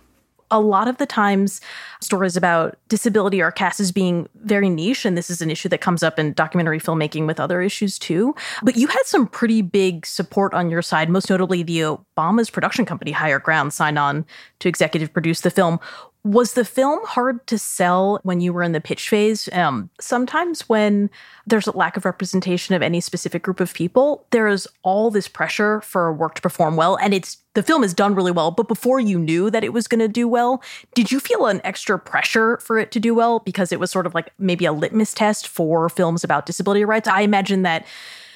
A 0.54 0.60
lot 0.60 0.86
of 0.86 0.98
the 0.98 1.04
times 1.04 1.60
stories 2.00 2.36
about 2.36 2.78
disability 2.88 3.42
are 3.42 3.50
cast 3.50 3.80
as 3.80 3.90
being 3.90 4.28
very 4.44 4.70
niche, 4.70 5.04
and 5.04 5.18
this 5.18 5.28
is 5.28 5.42
an 5.42 5.50
issue 5.50 5.68
that 5.68 5.80
comes 5.80 6.02
up 6.02 6.16
in 6.16 6.32
documentary 6.32 6.78
filmmaking 6.78 7.26
with 7.26 7.40
other 7.40 7.60
issues 7.60 7.98
too. 7.98 8.34
But 8.62 8.76
you 8.76 8.86
had 8.86 9.02
some 9.04 9.26
pretty 9.26 9.62
big 9.62 10.06
support 10.06 10.54
on 10.54 10.70
your 10.70 10.80
side, 10.80 11.10
most 11.10 11.28
notably 11.28 11.64
the 11.64 11.80
Obama's 11.80 12.50
production 12.50 12.86
company, 12.86 13.10
Higher 13.10 13.40
Ground, 13.40 13.72
signed 13.72 13.98
on 13.98 14.24
to 14.60 14.68
executive 14.68 15.12
produce 15.12 15.40
the 15.40 15.50
film. 15.50 15.80
Was 16.24 16.54
the 16.54 16.64
film 16.64 17.00
hard 17.04 17.46
to 17.48 17.58
sell 17.58 18.18
when 18.22 18.40
you 18.40 18.54
were 18.54 18.62
in 18.62 18.72
the 18.72 18.80
pitch 18.80 19.10
phase? 19.10 19.46
Um, 19.52 19.90
sometimes 20.00 20.66
when 20.70 21.10
there's 21.46 21.66
a 21.66 21.76
lack 21.76 21.98
of 21.98 22.06
representation 22.06 22.74
of 22.74 22.80
any 22.80 23.02
specific 23.02 23.42
group 23.42 23.60
of 23.60 23.74
people, 23.74 24.26
there 24.30 24.48
is 24.48 24.66
all 24.82 25.10
this 25.10 25.28
pressure 25.28 25.82
for 25.82 26.08
a 26.08 26.14
work 26.14 26.34
to 26.36 26.42
perform 26.42 26.76
well, 26.76 26.96
and 26.96 27.12
it's 27.12 27.36
the 27.52 27.62
film 27.62 27.84
is 27.84 27.92
done 27.92 28.14
really 28.14 28.32
well. 28.32 28.50
But 28.50 28.68
before 28.68 29.00
you 29.00 29.18
knew 29.18 29.50
that 29.50 29.64
it 29.64 29.74
was 29.74 29.86
going 29.86 30.00
to 30.00 30.08
do 30.08 30.26
well, 30.26 30.62
did 30.94 31.12
you 31.12 31.20
feel 31.20 31.44
an 31.44 31.60
extra 31.62 31.98
pressure 31.98 32.56
for 32.56 32.78
it 32.78 32.90
to 32.92 33.00
do 33.00 33.14
well 33.14 33.40
because 33.40 33.70
it 33.70 33.78
was 33.78 33.90
sort 33.90 34.06
of 34.06 34.14
like 34.14 34.32
maybe 34.38 34.64
a 34.64 34.72
litmus 34.72 35.12
test 35.12 35.46
for 35.46 35.90
films 35.90 36.24
about 36.24 36.46
disability 36.46 36.86
rights? 36.86 37.06
I 37.06 37.20
imagine 37.20 37.64
that 37.64 37.84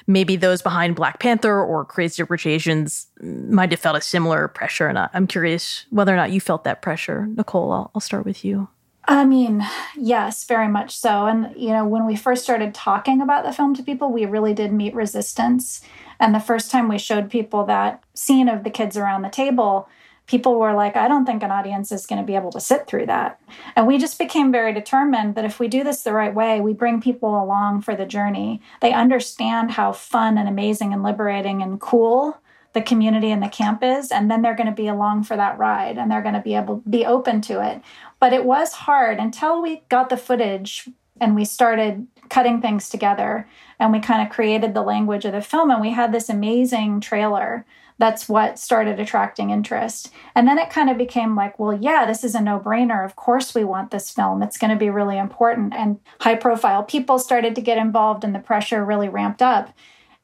maybe 0.08 0.34
those 0.34 0.62
behind 0.62 0.96
Black 0.96 1.20
Panther 1.20 1.62
or 1.62 1.84
Crazy 1.84 2.24
Rich 2.24 2.46
Asians 2.46 3.06
might 3.22 3.70
have 3.70 3.78
felt 3.78 3.96
a 3.96 4.00
similar 4.00 4.48
pressure. 4.48 4.88
And 4.88 4.98
I'm 4.98 5.28
curious 5.28 5.84
whether 5.90 6.12
or 6.12 6.16
not 6.16 6.32
you 6.32 6.40
felt 6.40 6.64
that 6.64 6.82
pressure. 6.82 7.26
Nicole, 7.26 7.70
I'll, 7.70 7.90
I'll 7.94 8.00
start 8.00 8.24
with 8.24 8.44
you. 8.44 8.68
I 9.04 9.24
mean, 9.24 9.64
yes, 9.96 10.44
very 10.44 10.68
much 10.68 10.96
so. 10.96 11.26
And, 11.26 11.54
you 11.56 11.70
know, 11.70 11.86
when 11.86 12.06
we 12.06 12.16
first 12.16 12.42
started 12.42 12.74
talking 12.74 13.22
about 13.22 13.44
the 13.44 13.52
film 13.52 13.74
to 13.76 13.82
people, 13.82 14.12
we 14.12 14.26
really 14.26 14.52
did 14.52 14.72
meet 14.72 14.94
resistance. 14.94 15.80
And 16.20 16.34
the 16.34 16.40
first 16.40 16.70
time 16.70 16.88
we 16.88 16.98
showed 16.98 17.30
people 17.30 17.64
that 17.66 18.02
scene 18.14 18.48
of 18.48 18.64
the 18.64 18.70
kids 18.70 18.96
around 18.96 19.22
the 19.22 19.30
table, 19.30 19.88
people 20.28 20.60
were 20.60 20.74
like, 20.74 20.94
I 20.94 21.08
don't 21.08 21.24
think 21.24 21.42
an 21.42 21.50
audience 21.50 21.90
is 21.90 22.06
going 22.06 22.20
to 22.20 22.26
be 22.26 22.36
able 22.36 22.52
to 22.52 22.60
sit 22.60 22.86
through 22.86 23.06
that. 23.06 23.40
And 23.74 23.86
we 23.86 23.98
just 23.98 24.18
became 24.18 24.52
very 24.52 24.72
determined 24.72 25.34
that 25.34 25.46
if 25.46 25.58
we 25.58 25.66
do 25.66 25.82
this 25.82 26.02
the 26.02 26.12
right 26.12 26.32
way, 26.32 26.60
we 26.60 26.74
bring 26.74 27.00
people 27.00 27.42
along 27.42 27.82
for 27.82 27.96
the 27.96 28.06
journey. 28.06 28.60
They 28.80 28.92
understand 28.92 29.72
how 29.72 29.92
fun 29.92 30.38
and 30.38 30.48
amazing 30.48 30.92
and 30.92 31.02
liberating 31.02 31.62
and 31.62 31.80
cool 31.80 32.38
the 32.74 32.82
community 32.82 33.30
and 33.30 33.42
the 33.42 33.48
camp 33.48 33.82
is 33.82 34.12
and 34.12 34.30
then 34.30 34.42
they're 34.42 34.54
going 34.54 34.68
to 34.68 34.72
be 34.72 34.88
along 34.88 35.24
for 35.24 35.36
that 35.36 35.58
ride 35.58 35.96
and 35.96 36.10
they're 36.10 36.22
going 36.22 36.34
to 36.34 36.40
be 36.40 36.54
able 36.54 36.76
be 36.88 37.04
open 37.04 37.40
to 37.40 37.66
it 37.66 37.80
but 38.20 38.34
it 38.34 38.44
was 38.44 38.72
hard 38.72 39.18
until 39.18 39.62
we 39.62 39.82
got 39.88 40.10
the 40.10 40.18
footage 40.18 40.86
and 41.18 41.34
we 41.34 41.46
started 41.46 42.06
cutting 42.28 42.60
things 42.60 42.90
together 42.90 43.48
and 43.80 43.90
we 43.90 43.98
kind 43.98 44.22
of 44.22 44.32
created 44.32 44.74
the 44.74 44.82
language 44.82 45.24
of 45.24 45.32
the 45.32 45.40
film 45.40 45.70
and 45.70 45.80
we 45.80 45.90
had 45.90 46.12
this 46.12 46.28
amazing 46.28 47.00
trailer 47.00 47.64
that's 47.98 48.28
what 48.28 48.58
started 48.58 49.00
attracting 49.00 49.50
interest. 49.50 50.12
And 50.34 50.46
then 50.46 50.58
it 50.58 50.70
kind 50.70 50.88
of 50.88 50.96
became 50.96 51.34
like, 51.34 51.58
well, 51.58 51.76
yeah, 51.78 52.06
this 52.06 52.22
is 52.22 52.34
a 52.34 52.40
no 52.40 52.60
brainer. 52.60 53.04
Of 53.04 53.16
course, 53.16 53.54
we 53.54 53.64
want 53.64 53.90
this 53.90 54.10
film. 54.10 54.42
It's 54.42 54.58
going 54.58 54.70
to 54.70 54.76
be 54.76 54.88
really 54.88 55.18
important. 55.18 55.74
And 55.74 55.98
high 56.20 56.36
profile 56.36 56.84
people 56.84 57.18
started 57.18 57.54
to 57.56 57.60
get 57.60 57.78
involved, 57.78 58.22
and 58.22 58.34
the 58.34 58.38
pressure 58.38 58.84
really 58.84 59.08
ramped 59.08 59.42
up. 59.42 59.74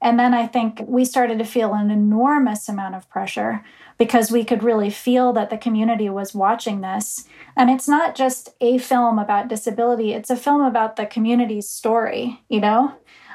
And 0.00 0.18
then 0.18 0.34
I 0.34 0.46
think 0.46 0.82
we 0.86 1.04
started 1.04 1.38
to 1.38 1.44
feel 1.44 1.72
an 1.72 1.90
enormous 1.90 2.68
amount 2.68 2.94
of 2.94 3.08
pressure 3.08 3.64
because 3.96 4.30
we 4.30 4.44
could 4.44 4.62
really 4.62 4.90
feel 4.90 5.32
that 5.32 5.50
the 5.50 5.56
community 5.56 6.08
was 6.10 6.34
watching 6.34 6.80
this. 6.80 7.26
And 7.56 7.70
it's 7.70 7.88
not 7.88 8.14
just 8.14 8.50
a 8.60 8.78
film 8.78 9.18
about 9.18 9.48
disability, 9.48 10.12
it's 10.12 10.30
a 10.30 10.36
film 10.36 10.62
about 10.62 10.96
the 10.96 11.06
community's 11.06 11.68
story, 11.68 12.42
you 12.48 12.60
know? 12.60 12.94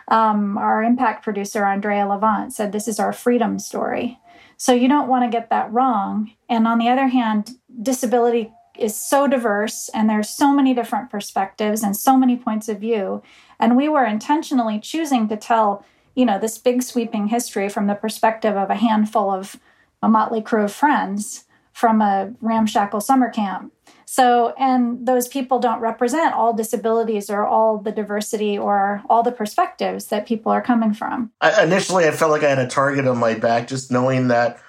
Um, 0.10 0.58
our 0.58 0.84
impact 0.84 1.24
producer, 1.24 1.65
Andrea 1.65 2.03
LaVant, 2.03 2.51
said 2.51 2.72
this 2.72 2.88
is 2.88 3.00
our 3.00 3.13
freedom 3.13 3.60
story. 3.60 4.19
So 4.59 4.73
you 4.73 4.89
don't 4.89 5.07
want 5.07 5.23
to 5.23 5.35
get 5.35 5.49
that 5.49 5.71
wrong. 5.71 6.31
And 6.49 6.67
on 6.67 6.79
the 6.79 6.89
other 6.89 7.07
hand, 7.07 7.51
disability 7.81 8.51
is 8.77 8.93
so 8.95 9.25
diverse 9.25 9.89
and 9.93 10.09
there's 10.09 10.29
so 10.29 10.53
many 10.53 10.73
different 10.73 11.09
perspectives 11.09 11.81
and 11.81 11.95
so 11.95 12.17
many 12.17 12.35
points 12.35 12.67
of 12.67 12.79
view. 12.79 13.23
And 13.57 13.77
we 13.77 13.87
were 13.87 14.05
intentionally 14.05 14.77
choosing 14.77 15.29
to 15.29 15.37
tell, 15.37 15.85
you 16.13 16.25
know, 16.25 16.37
this 16.37 16.57
big 16.57 16.83
sweeping 16.83 17.27
history 17.27 17.69
from 17.69 17.87
the 17.87 17.95
perspective 17.95 18.57
of 18.57 18.69
a 18.69 18.75
handful 18.75 19.31
of 19.31 19.55
a 20.03 20.09
motley 20.09 20.41
crew 20.41 20.65
of 20.65 20.73
friends 20.73 21.45
from 21.79 22.01
a 22.01 22.33
ramshackle 22.41 23.00
summer 23.00 23.29
camp. 23.29 23.71
So, 24.03 24.53
and 24.59 25.07
those 25.07 25.29
people 25.29 25.59
don't 25.59 25.79
represent 25.79 26.36
all 26.36 26.51
disabilities 26.51 27.29
or 27.29 27.45
all 27.45 27.77
the 27.77 27.93
diversity 27.93 28.57
or 28.57 29.01
all 29.09 29.24
the 29.24 29.31
perspectives 29.31 30.07
that 30.07 30.27
people 30.27 30.51
are 30.51 30.62
coming 30.62 30.93
from. 30.93 31.31
I, 31.39 31.63
initially, 31.63 32.05
I 32.05 32.12
felt 32.12 32.31
like 32.31 32.43
I 32.43 32.50
had 32.50 32.59
a 32.59 32.67
target 32.67 33.07
on 33.07 33.17
my 33.17 33.33
back, 33.33 33.69
just 33.69 33.91
knowing 33.91 34.27
that 34.27 34.59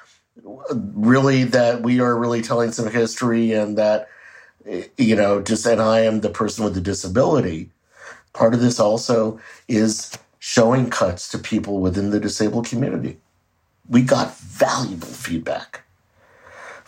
really 0.44 1.42
that 1.42 1.82
we 1.82 1.98
are 1.98 2.16
really 2.16 2.42
telling 2.42 2.70
some 2.70 2.88
history 2.88 3.52
and 3.54 3.76
that, 3.76 4.08
you 4.96 5.16
know, 5.16 5.42
just, 5.42 5.66
and 5.66 5.82
I 5.82 6.02
am 6.02 6.20
the 6.20 6.30
person 6.30 6.64
with 6.64 6.74
the 6.74 6.80
disability. 6.80 7.70
Part 8.34 8.54
of 8.54 8.60
this 8.60 8.78
also 8.78 9.40
is 9.66 10.16
showing 10.38 10.90
cuts 10.90 11.28
to 11.30 11.38
people 11.38 11.80
within 11.80 12.10
the 12.10 12.20
disabled 12.20 12.66
community. 12.66 13.18
We 13.88 14.02
got 14.02 14.36
valuable 14.36 15.08
feedback 15.08 15.82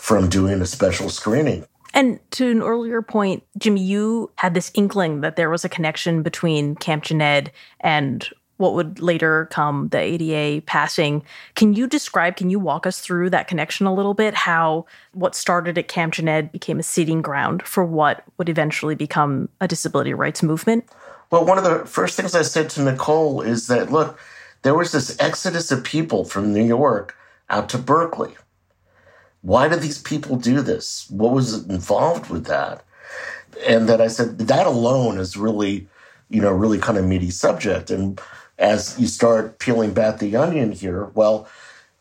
from 0.02 0.28
doing 0.28 0.60
a 0.60 0.66
special 0.66 1.08
screening. 1.08 1.64
And 1.94 2.18
to 2.32 2.50
an 2.50 2.60
earlier 2.60 3.02
point, 3.02 3.44
Jim, 3.56 3.76
you 3.76 4.32
had 4.34 4.52
this 4.52 4.72
inkling 4.74 5.20
that 5.20 5.36
there 5.36 5.48
was 5.48 5.64
a 5.64 5.68
connection 5.68 6.24
between 6.24 6.74
Camp 6.74 7.04
Jened 7.04 7.52
and 7.78 8.28
what 8.56 8.74
would 8.74 8.98
later 8.98 9.46
come 9.52 9.90
the 9.90 10.00
ADA 10.00 10.62
passing. 10.62 11.22
Can 11.54 11.74
you 11.74 11.86
describe, 11.86 12.34
can 12.34 12.50
you 12.50 12.58
walk 12.58 12.84
us 12.84 12.98
through 12.98 13.30
that 13.30 13.46
connection 13.46 13.86
a 13.86 13.94
little 13.94 14.12
bit? 14.12 14.34
How 14.34 14.86
what 15.12 15.36
started 15.36 15.78
at 15.78 15.86
Camp 15.86 16.14
Jened 16.14 16.50
became 16.50 16.80
a 16.80 16.82
seeding 16.82 17.22
ground 17.22 17.62
for 17.62 17.84
what 17.84 18.24
would 18.38 18.48
eventually 18.48 18.96
become 18.96 19.48
a 19.60 19.68
disability 19.68 20.14
rights 20.14 20.42
movement? 20.42 20.84
Well, 21.30 21.44
one 21.44 21.58
of 21.58 21.64
the 21.64 21.86
first 21.86 22.16
things 22.16 22.34
I 22.34 22.42
said 22.42 22.70
to 22.70 22.82
Nicole 22.82 23.40
is 23.40 23.68
that, 23.68 23.92
look, 23.92 24.18
there 24.62 24.74
was 24.74 24.90
this 24.90 25.16
exodus 25.20 25.70
of 25.70 25.84
people 25.84 26.24
from 26.24 26.52
New 26.52 26.64
York 26.64 27.16
out 27.48 27.68
to 27.68 27.78
Berkeley 27.78 28.34
why 29.42 29.68
did 29.68 29.80
these 29.80 30.00
people 30.00 30.36
do 30.36 30.62
this? 30.62 31.06
What 31.10 31.32
was 31.32 31.66
involved 31.68 32.30
with 32.30 32.46
that? 32.46 32.84
And 33.66 33.88
then 33.88 34.00
I 34.00 34.06
said, 34.06 34.38
that 34.38 34.66
alone 34.66 35.18
is 35.18 35.36
really, 35.36 35.88
you 36.30 36.40
know, 36.40 36.52
really 36.52 36.78
kind 36.78 36.96
of 36.96 37.04
meaty 37.04 37.30
subject. 37.30 37.90
And 37.90 38.20
as 38.58 38.98
you 38.98 39.06
start 39.06 39.58
peeling 39.58 39.92
back 39.92 40.18
the 40.18 40.36
onion 40.36 40.72
here, 40.72 41.06
well, 41.14 41.48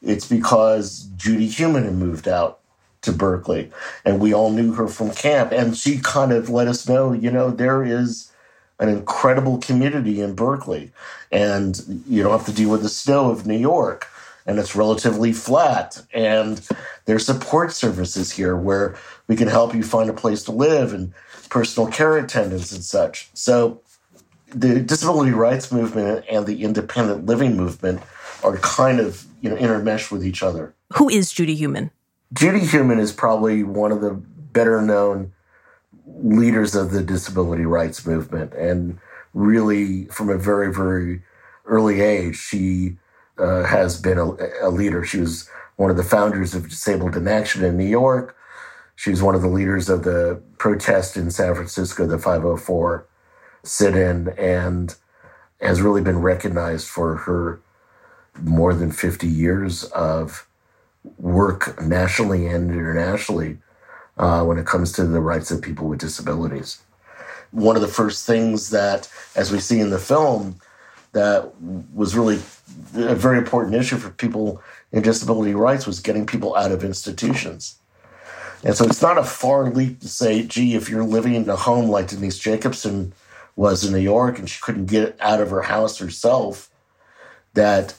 it's 0.02 0.28
because 0.28 1.10
Judy 1.18 1.48
Heumann 1.48 1.84
had 1.84 1.96
moved 1.96 2.28
out 2.28 2.60
to 3.02 3.12
Berkeley 3.12 3.72
and 4.06 4.20
we 4.20 4.34
all 4.34 4.52
knew 4.52 4.74
her 4.74 4.88
from 4.88 5.12
camp. 5.12 5.52
And 5.52 5.76
she 5.76 6.00
kind 6.00 6.32
of 6.32 6.50
let 6.50 6.68
us 6.68 6.88
know, 6.88 7.12
you 7.12 7.32
know, 7.32 7.50
there 7.50 7.84
is 7.84 8.32
an 8.80 8.90
incredible 8.90 9.58
community 9.58 10.22
in 10.22 10.36
Berkeley 10.36 10.92
and 11.32 12.04
you 12.08 12.24
don't 12.24 12.32
have 12.32 12.46
to 12.48 12.54
deal 12.54 12.70
with 12.70 12.84
the 12.84 12.90
snow 12.90 13.32
of 13.32 13.46
New 13.46 13.58
York 13.58 14.08
and 14.46 14.60
it's 14.60 14.76
relatively 14.76 15.34
flat. 15.34 16.02
And 16.14 16.68
there's 17.06 17.26
support 17.26 17.72
services 17.74 18.32
here 18.32 18.56
where 18.56 18.96
we 19.28 19.36
can 19.36 19.48
help 19.48 19.74
you 19.74 19.84
find 19.84 20.10
a 20.10 20.14
place 20.14 20.44
to 20.44 20.52
live 20.52 20.94
and 20.94 21.14
personal 21.50 21.90
care 21.90 22.18
attendants 22.18 22.72
and 22.72 22.84
such. 22.84 23.30
So 23.34 23.82
the 24.48 24.80
disability 24.80 25.32
rights 25.32 25.72
movement 25.72 26.26
and 26.30 26.46
the 26.46 26.64
independent 26.64 27.26
living 27.26 27.56
movement 27.56 28.02
are 28.44 28.58
kind 28.58 29.00
of 29.00 29.26
you 29.42 29.50
know 29.50 29.56
intermeshed 29.56 30.12
with 30.12 30.26
each 30.26 30.44
other. 30.44 30.74
Who 30.94 31.10
is 31.10 31.32
Judy 31.32 31.56
Heumann? 31.56 31.92
Judy 32.34 32.60
Heumann 32.60 33.00
is 33.00 33.12
probably 33.12 33.64
one 33.64 33.92
of 33.92 34.02
the 34.02 34.14
better 34.14 34.82
known 34.82 35.34
leaders 36.06 36.76
of 36.76 36.92
the 36.92 37.02
disability 37.02 37.66
rights 37.66 38.06
movement 38.06 38.54
and 38.54 39.00
really 39.34 40.06
from 40.06 40.30
a 40.30 40.38
very 40.38 40.74
very 40.74 41.22
early 41.66 42.02
age 42.02 42.36
she 42.36 42.98
uh, 43.38 43.64
has 43.64 44.00
been 44.00 44.18
a, 44.18 44.36
a, 44.62 44.70
leader. 44.70 45.04
She 45.04 45.20
was 45.20 45.50
one 45.76 45.90
of 45.90 45.98
the 45.98 46.04
founders 46.04 46.54
of 46.54 46.70
Disabled 46.70 47.16
in 47.16 47.28
Action 47.28 47.64
in 47.64 47.78
New 47.78 47.86
York. 47.86 48.36
She 48.96 49.10
was 49.10 49.22
one 49.22 49.36
of 49.36 49.42
the 49.42 49.48
leaders 49.48 49.90
of 49.90 50.04
the 50.04 50.42
protest 50.58 51.18
in 51.18 51.32
San 51.32 51.56
Francisco, 51.56 52.06
the 52.06 52.18
504 52.18 53.08
sit 53.64 53.96
in, 53.96 54.30
and 54.38 54.96
has 55.60 55.82
really 55.82 56.02
been 56.02 56.20
recognized 56.20 56.88
for 56.88 57.16
her 57.16 57.62
more 58.42 58.74
than 58.74 58.92
50 58.92 59.28
years 59.28 59.84
of 59.86 60.48
work 61.18 61.82
nationally 61.82 62.48
and 62.48 62.72
internationally 62.72 63.58
uh, 64.18 64.44
when 64.44 64.58
it 64.58 64.66
comes 64.66 64.92
to 64.94 65.06
the 65.06 65.20
rights 65.20 65.52
of 65.52 65.62
people 65.62 65.88
with 65.88 66.00
disabilities. 66.00 66.82
One 67.52 67.76
of 67.76 67.82
the 67.82 67.88
first 67.88 68.26
things 68.26 68.70
that, 68.70 69.10
as 69.36 69.52
we 69.52 69.60
see 69.60 69.80
in 69.80 69.90
the 69.90 70.00
film, 70.00 70.58
that 71.14 71.54
was 71.94 72.16
really 72.16 72.36
a 72.96 73.16
very 73.16 73.38
important 73.38 73.76
issue 73.76 73.98
for 73.98 74.10
people 74.10 74.62
in 74.92 75.02
disability 75.02 75.54
rights 75.54 75.88
was 75.88 76.00
getting 76.00 76.26
people 76.26 76.56
out 76.56 76.72
of 76.72 76.84
institutions. 76.84 77.76
And 78.64 78.76
so 78.76 78.86
it's 78.86 79.02
not 79.02 79.18
a 79.18 79.24
far 79.24 79.70
leap 79.70 80.02
to 80.02 80.08
say, 80.08 80.44
gee, 80.44 80.76
if 80.76 80.90
you're 80.90 81.04
living 81.04 81.34
in 81.34 81.50
a 81.50 81.56
home 81.56 81.90
like 81.90 82.08
Denise 82.08 82.38
Jacobson 82.38 83.14
was 83.56 83.84
in 83.84 83.92
New 83.92 84.00
York 84.00 84.38
and 84.40 84.50
she 84.50 84.62
couldn't 84.62 84.86
get 84.86 85.18
out 85.20 85.42
of 85.42 85.50
her 85.50 85.64
house 85.64 85.98
herself, 85.98 86.70
that 87.54 87.96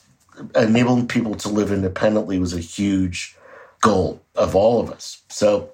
enabling 0.54 1.08
people 1.08 1.34
to 1.34 1.48
live 1.48 1.72
independently 1.72 2.38
was 2.38 2.54
a 2.54 2.60
huge 2.60 3.36
goal 3.80 4.22
of 4.34 4.54
all 4.54 4.80
of 4.80 4.90
us. 4.90 5.22
So 5.28 5.71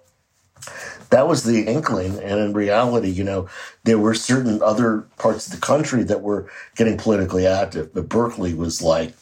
that 1.10 1.26
was 1.26 1.44
the 1.44 1.62
inkling. 1.62 2.18
And 2.22 2.40
in 2.40 2.52
reality, 2.52 3.08
you 3.08 3.24
know, 3.24 3.48
there 3.84 3.98
were 3.98 4.14
certain 4.14 4.62
other 4.62 5.02
parts 5.18 5.46
of 5.46 5.52
the 5.52 5.60
country 5.60 6.02
that 6.04 6.22
were 6.22 6.50
getting 6.76 6.96
politically 6.98 7.46
active, 7.46 7.94
but 7.94 8.08
Berkeley 8.08 8.54
was 8.54 8.82
like, 8.82 9.14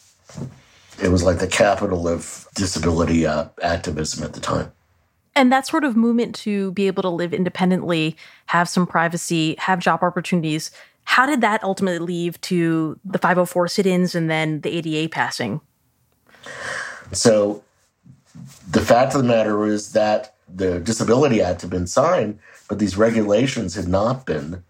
it 1.03 1.09
was 1.09 1.23
like 1.23 1.39
the 1.39 1.47
capital 1.47 2.09
of 2.09 2.47
disability 2.55 3.27
uh, 3.27 3.49
activism 3.63 4.25
at 4.25 4.33
the 4.33 4.41
time. 4.41 4.73
And 5.35 5.53
that 5.53 5.67
sort 5.67 5.85
of 5.85 5.97
movement 5.97 6.35
to 6.37 6.73
be 6.73 6.87
able 6.87 7.03
to 7.03 7.11
live 7.11 7.35
independently, 7.35 8.17
have 8.47 8.69
some 8.71 8.87
privacy, 8.87 9.55
have 9.59 9.79
job 9.79 10.03
opportunities, 10.03 10.71
how 11.07 11.25
did 11.25 11.41
that 11.41 11.63
ultimately 11.63 11.99
lead 11.99 12.43
to 12.43 12.99
the 13.05 13.19
504 13.19 13.69
sit 13.69 13.87
ins 13.87 14.15
and 14.15 14.29
then 14.29 14.61
the 14.63 14.71
ADA 14.71 15.09
passing? 15.09 15.61
So 17.13 17.63
the 18.71 18.81
fact 18.81 19.15
of 19.15 19.23
the 19.23 19.29
matter 19.29 19.65
is 19.67 19.93
that 19.93 20.35
the 20.49 20.81
Disability 20.81 21.43
Act 21.43 21.63
had 21.63 21.71
been 21.71 21.87
signed, 21.87 22.39
but 22.69 22.79
these 22.79 22.97
regulations 22.97 23.75
had 23.75 23.89
not 23.89 24.27
been 24.27 24.63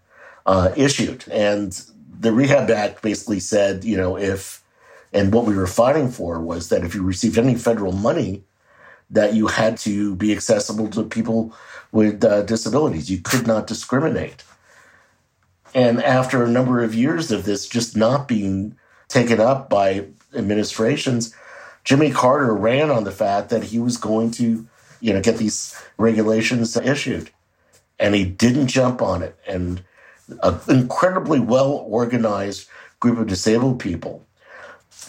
uh, 0.45 0.71
issued. 0.75 1.25
And 1.29 1.79
the 2.19 2.31
Rehab 2.31 2.69
Act 2.69 3.01
basically 3.01 3.39
said, 3.39 3.83
you 3.83 3.97
know, 3.97 4.17
if, 4.17 4.63
and 5.13 5.33
what 5.33 5.45
we 5.45 5.55
were 5.55 5.67
fighting 5.67 6.09
for 6.09 6.41
was 6.41 6.69
that 6.69 6.83
if 6.83 6.95
you 6.95 7.03
received 7.03 7.37
any 7.37 7.55
federal 7.55 7.91
money, 7.91 8.43
that 9.09 9.33
you 9.33 9.47
had 9.47 9.77
to 9.77 10.15
be 10.15 10.33
accessible 10.33 10.89
to 10.89 11.03
people 11.03 11.53
with 11.91 12.23
uh, 12.23 12.41
disabilities. 12.43 13.09
You 13.09 13.19
could 13.19 13.47
not 13.47 13.67
discriminate. 13.67 14.43
And 15.73 16.03
after 16.03 16.43
a 16.43 16.49
number 16.49 16.83
of 16.83 16.95
years 16.95 17.31
of 17.31 17.45
this 17.45 17.67
just 17.67 17.95
not 17.95 18.27
being 18.27 18.75
taken 19.07 19.39
up 19.39 19.69
by 19.69 20.07
administrations, 20.33 21.33
Jimmy 21.83 22.11
Carter 22.11 22.53
ran 22.53 22.89
on 22.91 23.05
the 23.05 23.11
fact 23.11 23.49
that 23.49 23.65
he 23.65 23.79
was 23.79 23.95
going 23.95 24.31
to, 24.31 24.67
you 24.99 25.13
know, 25.13 25.21
get 25.21 25.37
these 25.37 25.79
regulations 25.97 26.75
issued. 26.77 27.31
And 27.99 28.13
he 28.13 28.25
didn't 28.25 28.67
jump 28.67 29.01
on 29.01 29.23
it. 29.23 29.37
And 29.47 29.83
an 30.43 30.59
incredibly 30.67 31.39
well 31.39 31.71
organized 31.87 32.67
group 32.99 33.17
of 33.17 33.27
disabled 33.27 33.79
people 33.79 34.25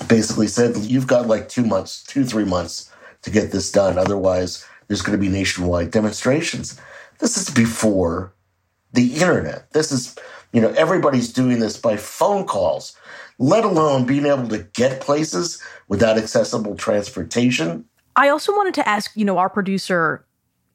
basically 0.06 0.46
said, 0.46 0.76
You've 0.76 1.06
got 1.06 1.26
like 1.26 1.48
two 1.48 1.64
months, 1.64 2.02
two, 2.04 2.24
three 2.24 2.44
months 2.44 2.92
to 3.22 3.30
get 3.30 3.50
this 3.50 3.72
done. 3.72 3.98
Otherwise, 3.98 4.66
there's 4.86 5.02
going 5.02 5.18
to 5.18 5.22
be 5.22 5.30
nationwide 5.30 5.90
demonstrations. 5.90 6.80
This 7.18 7.36
is 7.36 7.50
before 7.50 8.32
the 8.92 9.14
internet. 9.14 9.70
This 9.72 9.92
is, 9.92 10.16
you 10.52 10.60
know, 10.60 10.70
everybody's 10.70 11.32
doing 11.32 11.58
this 11.58 11.76
by 11.76 11.96
phone 11.96 12.46
calls, 12.46 12.96
let 13.38 13.64
alone 13.64 14.06
being 14.06 14.26
able 14.26 14.48
to 14.48 14.58
get 14.74 15.00
places 15.00 15.62
without 15.88 16.16
accessible 16.16 16.76
transportation. 16.76 17.84
I 18.18 18.28
also 18.30 18.52
wanted 18.52 18.74
to 18.74 18.88
ask, 18.88 19.12
you 19.14 19.24
know, 19.24 19.38
our 19.38 19.48
producer 19.48 20.26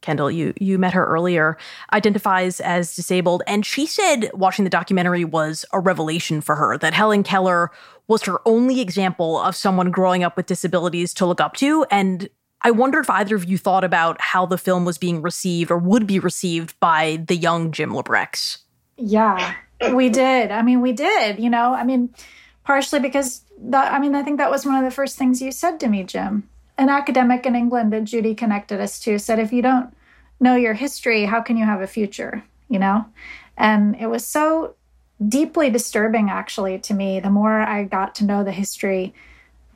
Kendall, 0.03 0.29
you 0.29 0.53
you 0.59 0.77
met 0.77 0.93
her 0.93 1.05
earlier, 1.05 1.57
identifies 1.93 2.59
as 2.59 2.95
disabled, 2.95 3.41
and 3.47 3.65
she 3.65 3.85
said 3.85 4.29
watching 4.33 4.65
the 4.65 4.69
documentary 4.69 5.23
was 5.23 5.65
a 5.71 5.79
revelation 5.79 6.41
for 6.41 6.55
her 6.55 6.77
that 6.77 6.93
Helen 6.93 7.23
Keller 7.23 7.71
was 8.07 8.23
her 8.23 8.39
only 8.45 8.81
example 8.81 9.39
of 9.39 9.55
someone 9.55 9.91
growing 9.91 10.23
up 10.23 10.35
with 10.35 10.45
disabilities 10.45 11.13
to 11.15 11.25
look 11.25 11.39
up 11.39 11.55
to. 11.55 11.85
And 11.89 12.29
I 12.61 12.71
wonder 12.71 12.99
if 12.99 13.09
either 13.09 13.35
of 13.35 13.45
you 13.45 13.57
thought 13.57 13.85
about 13.85 14.19
how 14.19 14.45
the 14.45 14.57
film 14.57 14.83
was 14.83 14.97
being 14.97 15.21
received 15.21 15.71
or 15.71 15.77
would 15.77 16.05
be 16.05 16.19
received 16.19 16.77
by 16.81 17.23
the 17.25 17.37
young 17.37 17.71
Jim 17.71 17.91
Lebrecht. 17.91 18.57
Yeah, 18.97 19.55
we 19.93 20.09
did. 20.09 20.51
I 20.51 20.61
mean, 20.63 20.81
we 20.81 20.91
did. 20.91 21.39
You 21.39 21.49
know, 21.49 21.73
I 21.73 21.85
mean, 21.85 22.13
partially 22.65 22.99
because 22.99 23.41
that. 23.57 23.93
I 23.93 23.99
mean, 23.99 24.15
I 24.15 24.21
think 24.21 24.37
that 24.37 24.51
was 24.51 24.65
one 24.65 24.75
of 24.75 24.83
the 24.83 24.91
first 24.91 25.17
things 25.17 25.41
you 25.41 25.53
said 25.53 25.79
to 25.79 25.87
me, 25.87 26.03
Jim 26.03 26.49
an 26.77 26.89
academic 26.89 27.45
in 27.45 27.55
England 27.55 27.93
that 27.93 28.03
Judy 28.05 28.35
connected 28.35 28.79
us 28.81 28.99
to 29.01 29.19
said, 29.19 29.39
if 29.39 29.53
you 29.53 29.61
don't 29.61 29.95
know 30.39 30.55
your 30.55 30.73
history, 30.73 31.25
how 31.25 31.41
can 31.41 31.57
you 31.57 31.65
have 31.65 31.81
a 31.81 31.87
future? 31.87 32.43
You 32.69 32.79
know? 32.79 33.05
And 33.57 33.95
it 33.99 34.07
was 34.07 34.25
so 34.25 34.75
deeply 35.27 35.69
disturbing, 35.69 36.29
actually, 36.29 36.79
to 36.79 36.93
me, 36.93 37.19
the 37.19 37.29
more 37.29 37.61
I 37.61 37.83
got 37.83 38.15
to 38.15 38.25
know 38.25 38.43
the 38.43 38.51
history, 38.51 39.13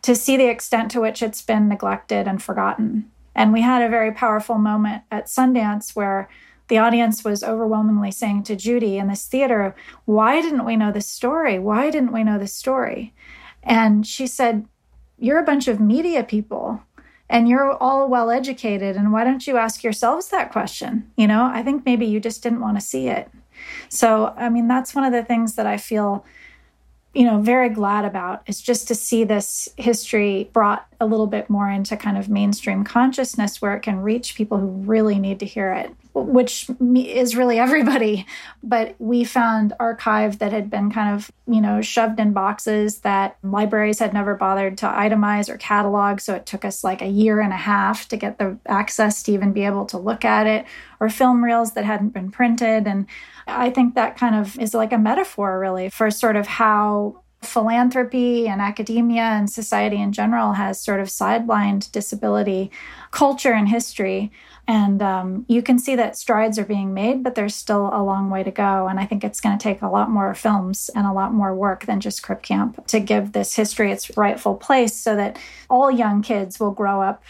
to 0.01 0.16
see 0.16 0.38
the 0.38 0.50
extent 0.50 0.92
to 0.92 1.01
which 1.01 1.22
it's 1.22 1.42
been 1.42 1.68
neglected 1.68 2.27
and 2.27 2.42
forgotten. 2.42 3.10
And 3.36 3.54
we 3.54 3.62
had 3.62 3.82
a 3.82 3.89
very 3.89 4.12
powerful 4.12 4.58
moment 4.58 5.04
at 5.12 5.27
Sundance 5.27 5.96
where 5.96 6.27
the 6.70 6.80
audience 6.80 7.24
was 7.24 7.44
overwhelmingly 7.44 8.12
saying 8.12 8.44
to 8.44 8.56
Judy 8.56 8.98
in 8.98 9.08
this 9.08 9.25
theater, 9.25 9.75
Why 10.06 10.42
didn't 10.42 10.66
we 10.66 10.75
know 10.75 10.91
this 10.91 11.08
story? 11.08 11.60
Why 11.60 11.89
didn't 11.89 12.12
we 12.12 12.24
know 12.24 12.38
this 12.38 12.54
story? 12.54 13.13
And 13.63 14.06
she 14.06 14.28
said, 14.28 14.65
You're 15.17 15.39
a 15.39 15.45
bunch 15.45 15.67
of 15.67 15.80
media 15.80 16.24
people 16.24 16.82
and 17.30 17.50
you're 17.50 17.74
all 17.74 18.08
well 18.08 18.30
educated 18.32 18.96
and 18.96 19.12
why 19.12 19.24
don't 19.24 19.48
you 19.48 19.58
ask 19.58 19.84
yourselves 19.84 20.30
that 20.30 20.52
question? 20.52 21.12
You 21.16 21.28
know 21.28 21.50
i 21.54 21.63
think 21.63 21.86
maybe 21.86 22.06
you 22.06 22.20
just 22.20 22.44
didn't 22.44 22.62
want 22.62 22.78
to 22.78 22.82
see 22.86 23.08
it. 23.08 23.30
So 23.90 24.34
i 24.38 24.50
mean 24.50 24.68
that's 24.68 24.96
one 24.96 25.04
of 25.04 25.12
the 25.13 25.24
things 25.24 25.56
that 25.56 25.66
i 25.68 25.78
feel 25.78 26.26
you 27.17 27.25
know 27.25 27.41
very 27.41 27.69
glad 27.69 28.06
about 28.06 28.43
is 28.45 28.62
just 28.62 28.88
to 28.88 28.93
see 28.93 29.23
this 29.23 29.67
history 29.75 30.49
brought 30.53 30.86
a 31.01 31.06
little 31.08 31.25
bit 31.25 31.49
more 31.49 31.67
into 31.67 31.97
kind 31.97 32.15
of 32.15 32.30
mainstream 32.30 32.84
consciousness 32.84 33.60
where 33.60 33.75
it 33.75 33.82
can 33.82 34.01
reach 34.01 34.36
people 34.36 34.60
who 34.60 34.67
really 34.67 35.17
need 35.17 35.39
to 35.39 35.45
hear 35.45 35.73
it 35.73 35.91
which 36.25 36.69
is 36.95 37.36
really 37.36 37.60
everybody. 37.60 38.25
But 38.63 38.95
we 38.99 39.23
found 39.23 39.73
archive 39.80 40.39
that 40.39 40.51
had 40.51 40.69
been 40.69 40.91
kind 40.91 41.13
of, 41.13 41.32
you 41.47 41.62
know, 41.62 41.82
shoved 41.82 42.19
in 42.19 42.34
boxes 42.34 42.99
that 42.99 43.38
libraries 43.43 43.99
had 43.99 44.13
never 44.13 44.36
bothered 44.36 44.77
to 44.80 44.88
itemize 44.88 45.49
or 45.49 45.58
catalog. 45.58 46.19
So 46.19 46.34
it 46.34 46.45
took 46.45 46.65
us 46.65 46.84
like 46.84 47.01
a 47.01 47.08
year 47.08 47.39
and 47.39 47.53
a 47.53 47.58
half 47.58 48.08
to 48.10 48.17
get 48.17 48.39
the 48.39 48.58
access 48.65 49.23
to 49.23 49.32
even 49.32 49.53
be 49.53 49.65
able 49.65 49.86
to 49.88 49.97
look 49.97 50.25
at 50.25 50.47
it, 50.47 50.65
or 50.99 51.10
film 51.10 51.43
reels 51.43 51.73
that 51.73 51.86
hadn't 51.86 52.10
been 52.10 52.32
printed. 52.32 52.88
And 52.88 53.06
I 53.47 53.69
think 53.69 53.95
that 53.95 54.17
kind 54.17 54.36
of 54.36 54.57
is 54.60 54.73
like 54.73 54.93
a 54.93 54.97
metaphor, 54.97 55.60
really, 55.60 55.89
for 55.89 56.12
sort 56.12 56.36
of 56.36 56.47
how 56.47 57.21
philanthropy 57.41 58.47
and 58.47 58.62
academia 58.62 59.21
and 59.21 59.49
society 59.49 60.01
in 60.01 60.12
general 60.12 60.53
has 60.53 60.81
sort 60.81 60.99
of 60.99 61.07
sidelined 61.07 61.91
disability 61.91 62.71
culture 63.12 63.53
and 63.53 63.69
history. 63.69 64.31
And 64.67 65.01
um, 65.01 65.45
you 65.47 65.62
can 65.62 65.79
see 65.79 65.95
that 65.95 66.17
strides 66.17 66.60
are 66.60 66.65
being 66.65 66.93
made, 66.93 67.23
but 67.23 67.36
there's 67.36 67.55
still 67.55 67.89
a 67.93 68.03
long 68.03 68.29
way 68.29 68.43
to 68.43 68.51
go. 68.51 68.88
And 68.88 68.99
I 68.99 69.05
think 69.05 69.23
it's 69.23 69.39
going 69.39 69.57
to 69.57 69.63
take 69.63 69.81
a 69.81 69.88
lot 69.88 70.10
more 70.10 70.33
films 70.33 70.89
and 70.93 71.07
a 71.07 71.13
lot 71.13 71.33
more 71.33 71.55
work 71.55 71.86
than 71.86 72.01
just 72.01 72.23
Crip 72.23 72.41
Camp 72.41 72.86
to 72.88 72.99
give 72.99 73.31
this 73.31 73.55
history 73.55 73.91
its 73.91 74.17
rightful 74.17 74.55
place 74.55 74.93
so 74.93 75.15
that 75.15 75.39
all 75.69 75.89
young 75.89 76.21
kids 76.21 76.60
will 76.60 76.71
grow 76.71 77.01
up 77.01 77.23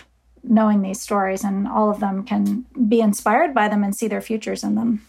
knowing 0.44 0.82
these 0.82 1.02
stories 1.02 1.44
and 1.44 1.68
all 1.68 1.92
of 1.92 2.00
them 2.00 2.24
can 2.24 2.66
be 2.88 3.02
inspired 3.02 3.54
by 3.54 3.68
them 3.68 3.84
and 3.84 3.96
see 3.96 4.08
their 4.08 4.22
futures 4.22 4.64
in 4.64 4.76
them. 4.76 5.06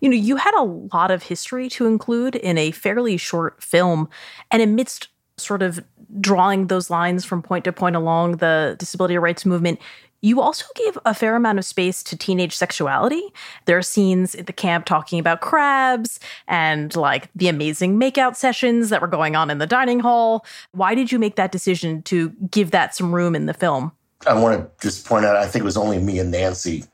You 0.00 0.08
know, 0.08 0.16
you 0.16 0.36
had 0.36 0.54
a 0.54 0.64
lot 0.64 1.10
of 1.10 1.22
history 1.22 1.68
to 1.70 1.86
include 1.86 2.36
in 2.36 2.58
a 2.58 2.70
fairly 2.70 3.16
short 3.16 3.62
film. 3.62 4.08
And 4.50 4.62
amidst 4.62 5.08
sort 5.36 5.62
of 5.62 5.82
drawing 6.20 6.66
those 6.66 6.90
lines 6.90 7.24
from 7.24 7.42
point 7.42 7.64
to 7.64 7.72
point 7.72 7.96
along 7.96 8.38
the 8.38 8.76
disability 8.78 9.16
rights 9.18 9.46
movement, 9.46 9.78
you 10.22 10.40
also 10.40 10.66
gave 10.74 10.98
a 11.06 11.14
fair 11.14 11.34
amount 11.34 11.58
of 11.58 11.64
space 11.64 12.02
to 12.02 12.16
teenage 12.16 12.54
sexuality. 12.54 13.22
There 13.64 13.78
are 13.78 13.82
scenes 13.82 14.34
at 14.34 14.46
the 14.46 14.52
camp 14.52 14.84
talking 14.84 15.18
about 15.18 15.40
crabs 15.40 16.20
and 16.46 16.94
like 16.94 17.30
the 17.34 17.48
amazing 17.48 17.98
makeout 17.98 18.36
sessions 18.36 18.90
that 18.90 19.00
were 19.00 19.06
going 19.06 19.34
on 19.34 19.50
in 19.50 19.58
the 19.58 19.66
dining 19.66 20.00
hall. 20.00 20.44
Why 20.72 20.94
did 20.94 21.10
you 21.10 21.18
make 21.18 21.36
that 21.36 21.52
decision 21.52 22.02
to 22.02 22.30
give 22.50 22.70
that 22.72 22.94
some 22.94 23.14
room 23.14 23.34
in 23.34 23.46
the 23.46 23.54
film? 23.54 23.92
I 24.26 24.34
want 24.34 24.60
to 24.60 24.86
just 24.86 25.06
point 25.06 25.24
out, 25.24 25.36
I 25.36 25.46
think 25.46 25.62
it 25.62 25.64
was 25.64 25.78
only 25.78 25.98
me 25.98 26.18
and 26.18 26.30
Nancy 26.30 26.84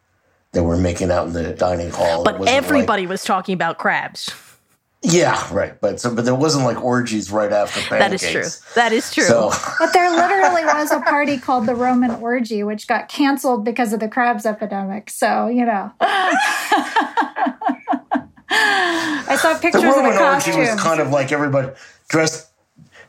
that 0.56 0.62
were 0.62 0.78
making 0.78 1.10
out 1.10 1.26
in 1.26 1.34
the 1.34 1.52
dining 1.52 1.90
hall. 1.90 2.24
But 2.24 2.48
everybody 2.48 3.02
like, 3.02 3.10
was 3.10 3.24
talking 3.24 3.52
about 3.52 3.76
crabs. 3.76 4.34
Yeah, 5.02 5.46
right. 5.54 5.78
But 5.78 6.00
so, 6.00 6.14
but 6.14 6.24
there 6.24 6.34
wasn't 6.34 6.64
like 6.64 6.82
orgies 6.82 7.30
right 7.30 7.52
after 7.52 7.78
pancakes. 7.80 8.00
That 8.00 8.12
is 8.14 8.32
true. 8.32 8.72
That 8.74 8.92
is 8.92 9.12
true. 9.12 9.24
So. 9.24 9.52
but 9.78 9.92
there 9.92 10.10
literally 10.10 10.64
was 10.74 10.90
a 10.90 11.00
party 11.00 11.36
called 11.36 11.66
the 11.66 11.74
Roman 11.74 12.10
Orgy, 12.10 12.62
which 12.62 12.88
got 12.88 13.10
canceled 13.10 13.66
because 13.66 13.92
of 13.92 14.00
the 14.00 14.08
crabs 14.08 14.46
epidemic. 14.46 15.10
So 15.10 15.48
you 15.48 15.66
know. 15.66 15.92
I 18.48 19.36
saw 19.38 19.58
pictures 19.58 19.82
the 19.82 19.88
Roman 19.88 20.06
of 20.06 20.12
the 20.14 20.18
costumes. 20.18 20.56
Orgy 20.56 20.70
was 20.70 20.80
kind 20.80 21.00
of 21.00 21.10
like 21.10 21.32
everybody 21.32 21.68
dressed. 22.08 22.50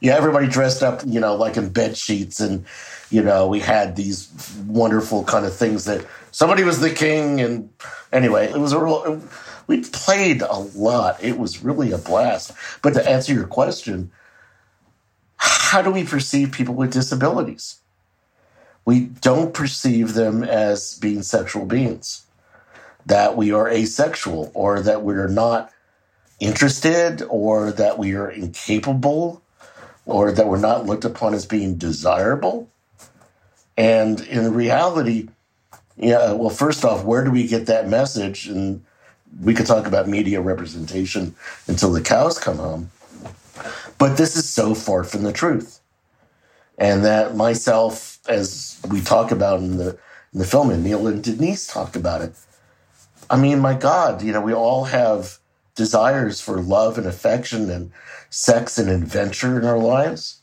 Yeah, 0.02 0.18
everybody 0.18 0.48
dressed 0.48 0.84
up, 0.84 1.02
you 1.06 1.22
know, 1.22 1.36
like 1.36 1.56
in 1.56 1.70
bed 1.70 1.98
sheets, 1.98 2.42
and 2.42 2.66
you 3.10 3.24
know, 3.24 3.48
we 3.48 3.62
had 3.62 3.96
these 3.96 4.30
wonderful 4.68 5.24
kind 5.24 5.46
of 5.46 5.56
things 5.56 5.86
that 5.86 6.06
somebody 6.32 6.64
was 6.64 6.80
the 6.80 6.92
king, 6.92 7.42
and 7.42 7.70
anyway, 8.12 8.48
it 8.48 8.58
was 8.58 8.74
a 8.74 8.80
real 8.80 9.22
we 9.68 9.82
played 9.82 10.42
a 10.42 10.56
lot. 10.58 11.22
It 11.22 11.38
was 11.38 11.64
really 11.64 11.92
a 11.92 11.98
blast. 11.98 12.54
But 12.82 12.94
to 12.94 13.08
answer 13.08 13.34
your 13.34 13.48
question, 13.48 14.12
how 15.36 15.82
do 15.82 15.92
we 15.92 16.06
perceive 16.06 16.54
people 16.54 16.74
with 16.74 16.94
disabilities? 16.94 17.82
We 18.86 19.02
don't 19.02 19.54
perceive 19.54 20.14
them 20.14 20.44
as 20.44 20.98
being 20.98 21.22
sexual 21.22 21.66
beings, 21.66 22.26
that 23.06 23.36
we 23.36 23.52
are 23.52 23.68
asexual, 23.70 24.52
or 24.54 24.80
that 24.82 25.02
we're 25.02 25.28
not 25.28 25.72
interested, 26.40 27.22
or 27.24 27.74
that 27.74 27.98
we 27.98 28.16
are 28.16 28.32
incapable, 28.32 29.42
or 30.06 30.32
that 30.32 30.48
we're 30.48 30.58
not 30.58 30.86
looked 30.86 31.04
upon 31.04 31.34
as 31.34 31.46
being 31.46 31.76
desirable. 31.76 32.70
And 33.76 34.22
in 34.22 34.54
reality, 34.54 35.28
Yeah, 35.98 36.34
well, 36.34 36.50
first 36.50 36.86
off, 36.86 37.04
where 37.04 37.24
do 37.24 37.32
we 37.32 37.48
get 37.48 37.66
that 37.66 37.90
message? 37.90 38.48
And 38.48 38.84
we 39.42 39.54
could 39.54 39.66
talk 39.66 39.88
about 39.88 40.08
media 40.08 40.42
representation 40.42 41.36
until 41.68 41.92
the 41.92 42.02
cows 42.02 42.38
come 42.38 42.58
home. 42.58 42.92
But 43.98 44.18
this 44.18 44.36
is 44.36 44.48
so 44.48 44.76
far 44.76 45.04
from 45.04 45.24
the 45.24 45.34
truth. 45.34 45.80
And 46.78 47.04
that 47.04 47.36
myself, 47.36 48.20
as 48.30 48.80
we 48.90 49.02
talk 49.02 49.32
about 49.32 49.60
in 49.60 49.78
the 49.78 49.98
in 50.34 50.40
the 50.40 50.46
film, 50.46 50.70
and 50.70 50.84
Neil 50.84 51.08
and 51.08 51.24
Denise 51.24 51.66
talked 51.66 51.96
about 51.96 52.22
it. 52.22 52.34
I 53.30 53.38
mean, 53.38 53.60
my 53.60 53.74
God, 53.74 54.22
you 54.22 54.32
know, 54.32 54.42
we 54.42 54.54
all 54.54 54.84
have 54.86 55.40
desires 55.74 56.40
for 56.42 56.62
love 56.62 56.98
and 56.98 57.08
affection 57.08 57.72
and 57.72 57.92
sex 58.30 58.78
and 58.78 58.90
adventure 58.90 59.58
in 59.58 59.66
our 59.66 59.80
lives. 59.80 60.42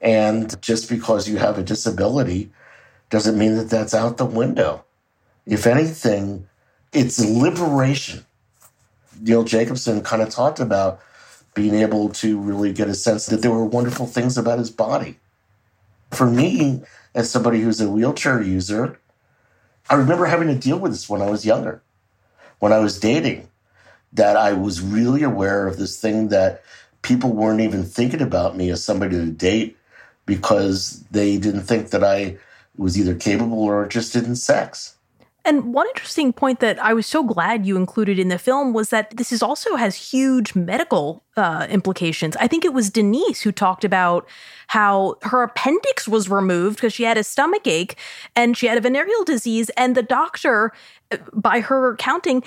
And 0.00 0.60
just 0.62 0.88
because 0.88 1.28
you 1.28 1.38
have 1.38 1.58
a 1.58 1.62
disability 1.62 2.50
doesn't 3.12 3.36
mean 3.36 3.56
that 3.56 3.68
that's 3.68 3.92
out 3.92 4.16
the 4.16 4.24
window. 4.24 4.86
If 5.44 5.66
anything, 5.66 6.48
it's 6.94 7.20
liberation. 7.20 8.24
Neil 9.20 9.44
Jacobson 9.44 10.00
kind 10.00 10.22
of 10.22 10.30
talked 10.30 10.60
about 10.60 10.98
being 11.52 11.74
able 11.74 12.08
to 12.08 12.40
really 12.40 12.72
get 12.72 12.88
a 12.88 12.94
sense 12.94 13.26
that 13.26 13.42
there 13.42 13.50
were 13.50 13.66
wonderful 13.66 14.06
things 14.06 14.38
about 14.38 14.58
his 14.58 14.70
body. 14.70 15.18
For 16.10 16.26
me, 16.26 16.84
as 17.14 17.30
somebody 17.30 17.60
who's 17.60 17.82
a 17.82 17.90
wheelchair 17.90 18.40
user, 18.40 18.98
I 19.90 19.96
remember 19.96 20.24
having 20.24 20.48
to 20.48 20.54
deal 20.54 20.78
with 20.78 20.92
this 20.92 21.06
when 21.06 21.20
I 21.20 21.28
was 21.28 21.44
younger, 21.44 21.82
when 22.60 22.72
I 22.72 22.78
was 22.78 22.98
dating, 22.98 23.46
that 24.14 24.38
I 24.38 24.54
was 24.54 24.80
really 24.80 25.22
aware 25.22 25.66
of 25.66 25.76
this 25.76 26.00
thing 26.00 26.28
that 26.28 26.62
people 27.02 27.34
weren't 27.34 27.60
even 27.60 27.84
thinking 27.84 28.22
about 28.22 28.56
me 28.56 28.70
as 28.70 28.82
somebody 28.82 29.16
to 29.16 29.26
date 29.26 29.76
because 30.24 31.04
they 31.10 31.36
didn't 31.36 31.64
think 31.64 31.90
that 31.90 32.02
I 32.02 32.38
was 32.76 32.98
either 32.98 33.14
capable 33.14 33.62
or 33.62 33.84
interested 33.84 34.24
in 34.24 34.36
sex. 34.36 34.96
And 35.44 35.74
one 35.74 35.88
interesting 35.88 36.32
point 36.32 36.60
that 36.60 36.78
I 36.78 36.94
was 36.94 37.06
so 37.06 37.24
glad 37.24 37.66
you 37.66 37.76
included 37.76 38.18
in 38.18 38.28
the 38.28 38.38
film 38.38 38.72
was 38.72 38.90
that 38.90 39.16
this 39.16 39.32
is 39.32 39.42
also 39.42 39.74
has 39.74 39.96
huge 39.96 40.54
medical 40.54 41.24
uh, 41.36 41.66
implications. 41.68 42.36
I 42.36 42.46
think 42.46 42.64
it 42.64 42.72
was 42.72 42.90
Denise 42.90 43.40
who 43.40 43.50
talked 43.50 43.84
about 43.84 44.28
how 44.68 45.16
her 45.22 45.42
appendix 45.42 46.06
was 46.06 46.28
removed 46.28 46.76
because 46.76 46.92
she 46.92 47.02
had 47.02 47.18
a 47.18 47.24
stomach 47.24 47.66
ache 47.66 47.96
and 48.36 48.56
she 48.56 48.66
had 48.66 48.78
a 48.78 48.80
venereal 48.80 49.24
disease, 49.24 49.68
and 49.70 49.96
the 49.96 50.02
doctor, 50.02 50.72
uh, 51.10 51.16
by 51.32 51.58
her 51.58 51.96
counting, 51.96 52.44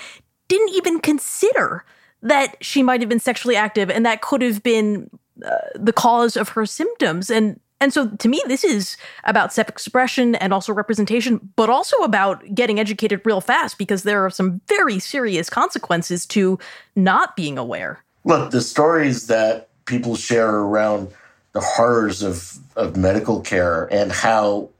didn't 0.48 0.70
even 0.74 1.00
consider 1.00 1.84
that 2.22 2.56
she 2.64 2.82
might 2.82 3.00
have 3.00 3.10
been 3.10 3.20
sexually 3.20 3.56
active 3.56 3.90
and 3.90 4.06
that 4.06 4.22
could 4.22 4.40
have 4.40 4.62
been 4.62 5.10
uh, 5.44 5.50
the 5.74 5.92
cause 5.92 6.34
of 6.34 6.50
her 6.50 6.64
symptoms. 6.64 7.30
And 7.30 7.60
and 7.80 7.92
so 7.92 8.08
to 8.08 8.28
me, 8.28 8.42
this 8.46 8.64
is 8.64 8.96
about 9.24 9.52
self 9.52 9.68
expression 9.68 10.34
and 10.36 10.52
also 10.52 10.72
representation, 10.72 11.52
but 11.56 11.68
also 11.68 11.96
about 11.98 12.54
getting 12.54 12.80
educated 12.80 13.20
real 13.24 13.40
fast 13.40 13.76
because 13.76 14.02
there 14.02 14.24
are 14.24 14.30
some 14.30 14.60
very 14.66 14.98
serious 14.98 15.50
consequences 15.50 16.24
to 16.26 16.58
not 16.94 17.36
being 17.36 17.58
aware. 17.58 18.02
Look, 18.24 18.50
the 18.50 18.62
stories 18.62 19.26
that 19.26 19.68
people 19.84 20.16
share 20.16 20.50
around 20.50 21.08
the 21.52 21.60
horrors 21.60 22.22
of, 22.22 22.58
of 22.76 22.96
medical 22.96 23.40
care 23.40 23.84
and 23.92 24.10
how 24.10 24.70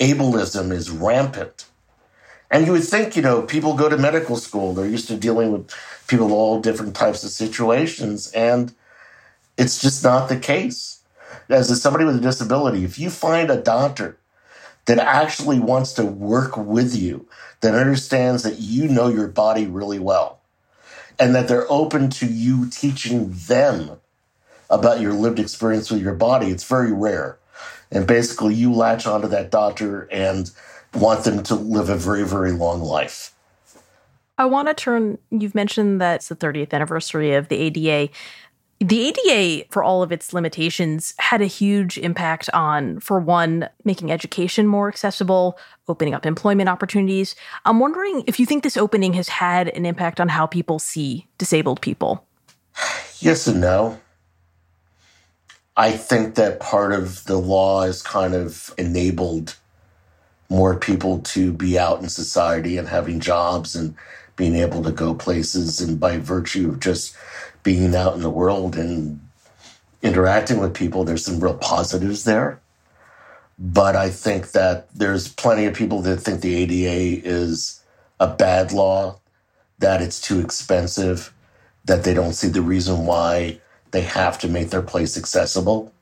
ableism 0.00 0.72
is 0.72 0.90
rampant. 0.90 1.66
And 2.50 2.66
you 2.66 2.72
would 2.72 2.84
think, 2.84 3.14
you 3.14 3.20
know, 3.20 3.42
people 3.42 3.74
go 3.74 3.90
to 3.90 3.98
medical 3.98 4.36
school, 4.36 4.72
they're 4.72 4.86
used 4.86 5.08
to 5.08 5.16
dealing 5.16 5.52
with 5.52 5.70
people 6.06 6.26
of 6.26 6.32
all 6.32 6.60
different 6.60 6.96
types 6.96 7.22
of 7.22 7.30
situations, 7.30 8.32
and 8.32 8.74
it's 9.58 9.80
just 9.82 10.02
not 10.02 10.30
the 10.30 10.38
case 10.38 10.97
as 11.48 11.70
a, 11.70 11.76
somebody 11.76 12.04
with 12.04 12.16
a 12.16 12.20
disability, 12.20 12.84
if 12.84 12.98
you 12.98 13.10
find 13.10 13.50
a 13.50 13.60
doctor 13.60 14.18
that 14.86 14.98
actually 14.98 15.58
wants 15.58 15.92
to 15.94 16.04
work 16.04 16.56
with 16.56 16.96
you, 16.96 17.26
that 17.60 17.74
understands 17.74 18.42
that 18.42 18.58
you 18.58 18.88
know 18.88 19.08
your 19.08 19.28
body 19.28 19.66
really 19.66 19.98
well, 19.98 20.40
and 21.18 21.34
that 21.34 21.48
they're 21.48 21.70
open 21.70 22.08
to 22.10 22.26
you 22.26 22.68
teaching 22.70 23.30
them 23.30 23.98
about 24.70 25.00
your 25.00 25.12
lived 25.12 25.38
experience 25.38 25.90
with 25.90 26.02
your 26.02 26.14
body, 26.14 26.48
it's 26.48 26.64
very 26.64 26.92
rare. 26.92 27.38
And 27.90 28.06
basically, 28.06 28.54
you 28.54 28.72
latch 28.72 29.06
onto 29.06 29.28
that 29.28 29.50
doctor 29.50 30.02
and 30.12 30.50
want 30.94 31.24
them 31.24 31.42
to 31.44 31.54
live 31.54 31.88
a 31.88 31.96
very, 31.96 32.24
very 32.24 32.52
long 32.52 32.80
life. 32.80 33.34
I 34.36 34.44
want 34.44 34.68
to 34.68 34.74
turn, 34.74 35.18
you've 35.30 35.54
mentioned 35.54 36.00
that 36.00 36.16
it's 36.16 36.28
the 36.28 36.36
30th 36.36 36.72
anniversary 36.72 37.34
of 37.34 37.48
the 37.48 37.56
ADA. 37.56 38.12
The 38.80 39.08
ADA, 39.08 39.66
for 39.70 39.82
all 39.82 40.04
of 40.04 40.12
its 40.12 40.32
limitations, 40.32 41.12
had 41.18 41.42
a 41.42 41.46
huge 41.46 41.98
impact 41.98 42.48
on, 42.54 43.00
for 43.00 43.18
one, 43.18 43.68
making 43.84 44.12
education 44.12 44.68
more 44.68 44.88
accessible, 44.88 45.58
opening 45.88 46.14
up 46.14 46.24
employment 46.24 46.68
opportunities. 46.68 47.34
I'm 47.64 47.80
wondering 47.80 48.22
if 48.28 48.38
you 48.38 48.46
think 48.46 48.62
this 48.62 48.76
opening 48.76 49.14
has 49.14 49.28
had 49.28 49.68
an 49.70 49.84
impact 49.84 50.20
on 50.20 50.28
how 50.28 50.46
people 50.46 50.78
see 50.78 51.26
disabled 51.38 51.80
people. 51.80 52.24
Yes 53.18 53.48
and 53.48 53.60
no. 53.60 53.98
I 55.76 55.92
think 55.92 56.36
that 56.36 56.60
part 56.60 56.92
of 56.92 57.24
the 57.24 57.38
law 57.38 57.82
has 57.82 58.00
kind 58.02 58.34
of 58.34 58.72
enabled 58.78 59.56
more 60.48 60.76
people 60.76 61.18
to 61.20 61.52
be 61.52 61.78
out 61.78 62.00
in 62.00 62.08
society 62.08 62.78
and 62.78 62.88
having 62.88 63.18
jobs 63.18 63.74
and 63.74 63.94
being 64.36 64.54
able 64.54 64.82
to 64.84 64.92
go 64.92 65.14
places. 65.14 65.80
And 65.80 65.98
by 65.98 66.18
virtue 66.18 66.68
of 66.68 66.80
just 66.80 67.16
being 67.68 67.94
out 67.94 68.14
in 68.14 68.22
the 68.22 68.30
world 68.30 68.76
and 68.76 69.20
interacting 70.00 70.58
with 70.58 70.72
people, 70.72 71.04
there's 71.04 71.22
some 71.22 71.38
real 71.38 71.58
positives 71.58 72.24
there. 72.24 72.58
But 73.58 73.94
I 73.94 74.08
think 74.08 74.52
that 74.52 74.88
there's 74.94 75.28
plenty 75.28 75.66
of 75.66 75.74
people 75.74 76.00
that 76.00 76.16
think 76.16 76.40
the 76.40 76.54
ADA 76.54 77.28
is 77.28 77.82
a 78.18 78.26
bad 78.26 78.72
law, 78.72 79.20
that 79.80 80.00
it's 80.00 80.18
too 80.18 80.40
expensive, 80.40 81.30
that 81.84 82.04
they 82.04 82.14
don't 82.14 82.32
see 82.32 82.48
the 82.48 82.62
reason 82.62 83.04
why 83.04 83.60
they 83.90 84.00
have 84.00 84.38
to 84.38 84.48
make 84.48 84.70
their 84.70 84.80
place 84.80 85.18
accessible, 85.18 85.92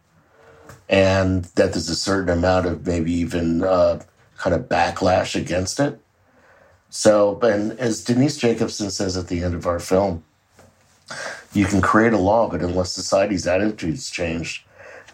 and 0.89 1.47
that 1.57 1.73
there's 1.73 1.89
a 1.89 1.97
certain 1.97 2.31
amount 2.31 2.67
of 2.67 2.87
maybe 2.87 3.13
even 3.13 3.65
uh, 3.65 4.01
kind 4.37 4.55
of 4.55 4.69
backlash 4.69 5.35
against 5.35 5.81
it. 5.81 5.99
So, 6.91 7.41
and 7.41 7.73
as 7.81 8.05
Denise 8.05 8.37
Jacobson 8.37 8.89
says 8.89 9.17
at 9.17 9.27
the 9.27 9.43
end 9.43 9.57
of 9.57 9.67
our 9.67 9.81
film, 9.81 10.23
you 11.57 11.67
can 11.67 11.81
create 11.81 12.13
a 12.13 12.19
law, 12.19 12.49
but 12.49 12.61
unless 12.61 12.93
society's 12.93 13.47
attitudes 13.47 14.11
change, 14.11 14.65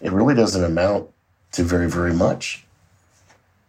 it 0.01 0.11
really 0.11 0.35
doesn't 0.35 0.63
amount 0.63 1.09
to 1.53 1.63
very, 1.63 1.89
very 1.89 2.13
much. 2.13 2.65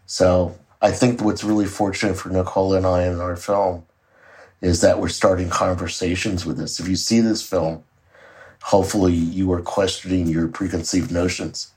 So 0.06 0.58
I 0.82 0.90
think 0.90 1.22
what's 1.22 1.44
really 1.44 1.66
fortunate 1.66 2.16
for 2.16 2.28
Nicole 2.30 2.74
and 2.74 2.86
I 2.86 3.04
in 3.04 3.20
our 3.20 3.36
film 3.36 3.86
is 4.60 4.80
that 4.80 4.98
we're 4.98 5.08
starting 5.08 5.50
conversations 5.50 6.44
with 6.44 6.58
this. 6.58 6.80
If 6.80 6.88
you 6.88 6.96
see 6.96 7.20
this 7.20 7.46
film, 7.46 7.84
hopefully 8.62 9.12
you 9.12 9.52
are 9.52 9.60
questioning 9.60 10.26
your 10.26 10.48
preconceived 10.48 11.10
notions 11.10 11.72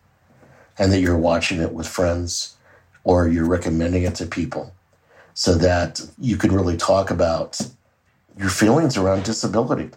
and 0.77 0.91
that 0.91 1.01
you're 1.01 1.17
watching 1.17 1.61
it 1.61 1.73
with 1.73 1.87
friends 1.87 2.55
or 3.03 3.27
you're 3.27 3.45
recommending 3.45 4.03
it 4.03 4.15
to 4.15 4.25
people 4.25 4.73
so 5.33 5.53
that 5.55 6.01
you 6.17 6.37
can 6.37 6.51
really 6.51 6.77
talk 6.77 7.11
about 7.11 7.59
your 8.37 8.49
feelings 8.49 8.97
around 8.97 9.23
disability. 9.23 9.89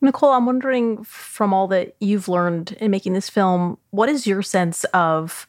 Nicole, 0.00 0.30
I'm 0.30 0.46
wondering 0.46 1.04
from 1.04 1.52
all 1.52 1.68
that 1.68 1.94
you've 2.00 2.28
learned 2.28 2.72
in 2.80 2.90
making 2.90 3.12
this 3.12 3.28
film, 3.28 3.76
what 3.90 4.08
is 4.08 4.26
your 4.26 4.42
sense 4.42 4.84
of 4.94 5.46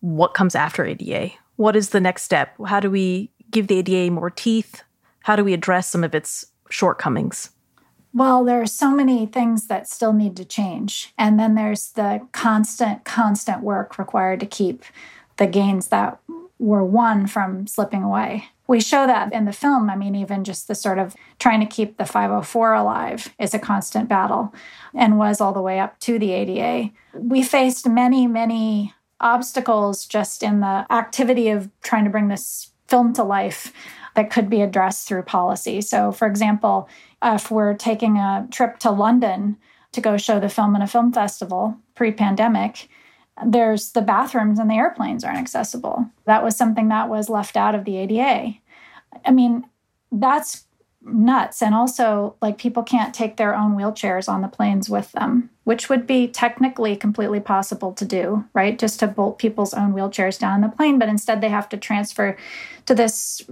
what 0.00 0.34
comes 0.34 0.54
after 0.54 0.84
ADA? 0.84 1.30
What 1.56 1.76
is 1.76 1.90
the 1.90 2.00
next 2.00 2.22
step? 2.22 2.56
How 2.66 2.80
do 2.80 2.90
we 2.90 3.30
give 3.50 3.66
the 3.66 3.78
ADA 3.78 4.10
more 4.10 4.30
teeth? 4.30 4.82
How 5.20 5.36
do 5.36 5.44
we 5.44 5.52
address 5.52 5.88
some 5.88 6.04
of 6.04 6.14
its 6.14 6.46
shortcomings? 6.70 7.50
Well, 8.14 8.44
there 8.44 8.60
are 8.60 8.66
so 8.66 8.90
many 8.90 9.26
things 9.26 9.68
that 9.68 9.88
still 9.88 10.12
need 10.12 10.36
to 10.36 10.44
change. 10.44 11.12
And 11.16 11.38
then 11.38 11.54
there's 11.54 11.92
the 11.92 12.26
constant, 12.32 13.04
constant 13.04 13.62
work 13.62 13.98
required 13.98 14.40
to 14.40 14.46
keep 14.46 14.84
the 15.36 15.46
gains 15.46 15.88
that 15.88 16.18
were 16.62 16.84
won 16.84 17.26
from 17.26 17.66
slipping 17.66 18.02
away 18.02 18.48
we 18.72 18.80
show 18.80 19.06
that 19.06 19.34
in 19.34 19.44
the 19.44 19.52
film. 19.52 19.90
I 19.90 19.96
mean, 19.96 20.14
even 20.14 20.44
just 20.44 20.66
the 20.66 20.74
sort 20.74 20.98
of 20.98 21.14
trying 21.38 21.60
to 21.60 21.66
keep 21.66 21.98
the 21.98 22.06
504 22.06 22.72
alive 22.72 23.34
is 23.38 23.52
a 23.52 23.58
constant 23.58 24.08
battle 24.08 24.54
and 24.94 25.18
was 25.18 25.42
all 25.42 25.52
the 25.52 25.60
way 25.60 25.78
up 25.78 25.98
to 26.00 26.18
the 26.18 26.32
ADA. 26.32 26.90
We 27.12 27.42
faced 27.42 27.86
many, 27.86 28.26
many 28.26 28.94
obstacles 29.20 30.06
just 30.06 30.42
in 30.42 30.60
the 30.60 30.86
activity 30.90 31.50
of 31.50 31.68
trying 31.82 32.04
to 32.04 32.10
bring 32.10 32.28
this 32.28 32.70
film 32.88 33.12
to 33.12 33.22
life 33.22 33.74
that 34.14 34.30
could 34.30 34.48
be 34.48 34.62
addressed 34.62 35.06
through 35.06 35.24
policy. 35.24 35.82
So, 35.82 36.10
for 36.10 36.26
example, 36.26 36.88
if 37.22 37.50
we're 37.50 37.74
taking 37.74 38.16
a 38.16 38.48
trip 38.50 38.78
to 38.80 38.90
London 38.90 39.58
to 39.92 40.00
go 40.00 40.16
show 40.16 40.40
the 40.40 40.48
film 40.48 40.74
in 40.74 40.80
a 40.80 40.86
film 40.86 41.12
festival 41.12 41.76
pre 41.94 42.10
pandemic, 42.10 42.88
there's 43.44 43.92
the 43.92 44.02
bathrooms 44.02 44.58
and 44.58 44.70
the 44.70 44.74
airplanes 44.74 45.24
aren't 45.24 45.38
accessible. 45.38 46.06
That 46.26 46.44
was 46.44 46.56
something 46.56 46.88
that 46.88 47.08
was 47.08 47.28
left 47.28 47.56
out 47.56 47.74
of 47.74 47.84
the 47.84 47.96
ADA. 47.96 48.54
I 49.24 49.30
mean, 49.30 49.66
that's 50.10 50.64
nuts. 51.04 51.62
And 51.62 51.74
also, 51.74 52.36
like, 52.40 52.58
people 52.58 52.82
can't 52.82 53.14
take 53.14 53.36
their 53.36 53.54
own 53.54 53.76
wheelchairs 53.76 54.28
on 54.28 54.42
the 54.42 54.48
planes 54.48 54.88
with 54.88 55.10
them, 55.12 55.50
which 55.64 55.88
would 55.88 56.06
be 56.06 56.28
technically 56.28 56.94
completely 56.94 57.40
possible 57.40 57.92
to 57.94 58.04
do, 58.04 58.44
right? 58.52 58.78
Just 58.78 59.00
to 59.00 59.06
bolt 59.06 59.38
people's 59.38 59.74
own 59.74 59.94
wheelchairs 59.94 60.38
down 60.38 60.60
the 60.60 60.68
plane. 60.68 60.98
But 60.98 61.08
instead, 61.08 61.40
they 61.40 61.48
have 61.48 61.68
to 61.70 61.76
transfer 61.76 62.36
to 62.86 62.94
this 62.94 63.42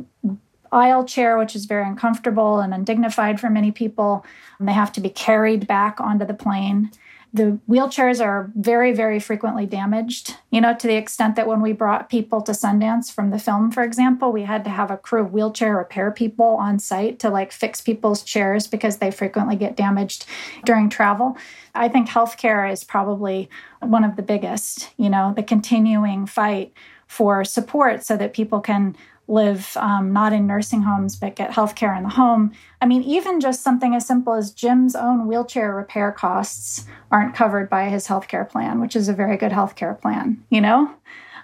aisle 0.73 1.05
chair, 1.05 1.37
which 1.37 1.57
is 1.57 1.65
very 1.65 1.85
uncomfortable 1.85 2.61
and 2.61 2.73
undignified 2.73 3.41
for 3.41 3.51
many 3.51 3.73
people. 3.73 4.25
And 4.59 4.69
they 4.69 4.73
have 4.73 4.93
to 4.93 5.01
be 5.01 5.11
carried 5.11 5.67
back 5.67 6.01
onto 6.01 6.25
the 6.25 6.35
plane. 6.35 6.91
The 7.33 7.61
wheelchairs 7.69 8.25
are 8.25 8.51
very, 8.57 8.93
very 8.93 9.21
frequently 9.21 9.65
damaged, 9.65 10.37
you 10.51 10.61
know, 10.61 10.75
to 10.75 10.87
the 10.89 10.97
extent 10.97 11.37
that 11.37 11.47
when 11.47 11.63
we 11.63 11.73
brought 11.73 12.09
people 12.09 12.43
to 12.43 12.53
Sundance 12.53 13.13
from 13.13 13.31
the 13.31 13.39
film, 13.39 13.71
for 13.71 13.85
example, 13.85 14.33
we 14.33 14.43
had 14.43 14.65
to 14.65 14.71
have 14.71 14.91
a 14.91 14.97
crew 14.97 15.23
of 15.23 15.33
wheelchair 15.33 15.77
repair 15.77 16.11
people 16.11 16.57
on 16.57 16.81
site 16.81 17.21
to 17.21 17.31
like 17.31 17.53
fix 17.53 17.81
people's 17.81 18.25
chairs 18.25 18.67
because 18.67 18.97
they 18.97 19.13
frequently 19.13 19.55
get 19.55 19.77
damaged 19.77 20.27
during 20.65 20.89
travel. 20.89 21.37
I 21.73 21.89
think 21.89 22.09
healthcare 22.09 22.71
is 22.71 22.83
probably 22.83 23.49
one 23.79 24.03
of 24.03 24.17
the 24.17 24.23
biggest, 24.23 24.91
you 24.97 25.09
know, 25.09 25.33
the 25.37 25.45
continuing 25.45 26.27
fight 26.27 26.73
for 27.07 27.45
support 27.45 28.05
so 28.05 28.17
that 28.17 28.33
people 28.33 28.61
can 28.61 28.97
live 29.31 29.77
um, 29.77 30.13
not 30.13 30.33
in 30.33 30.47
nursing 30.47 30.83
homes 30.83 31.15
but 31.15 31.37
get 31.37 31.53
health 31.53 31.77
care 31.77 31.95
in 31.95 32.03
the 32.03 32.09
home. 32.09 32.53
I 32.81 32.87
mean, 32.87 33.03
even 33.05 33.41
just 33.41 33.63
something 33.63 33.95
as 33.95 34.07
simple 34.07 34.35
as 34.35 34.51
Jim's 34.51 34.97
own 34.97 35.27
wheelchair 35.27 35.75
repair 35.75 36.11
costs 36.11 36.85
aren't 37.11 37.35
covered 37.35 37.71
by 37.71 37.89
his 37.89 38.09
healthcare 38.09 38.49
plan, 38.49 38.81
which 38.81 38.97
is 38.97 39.09
a 39.09 39.15
very 39.15 39.37
good 39.37 39.53
healthcare 39.53 39.99
plan, 39.99 40.43
you 40.51 40.61
know? 40.61 40.93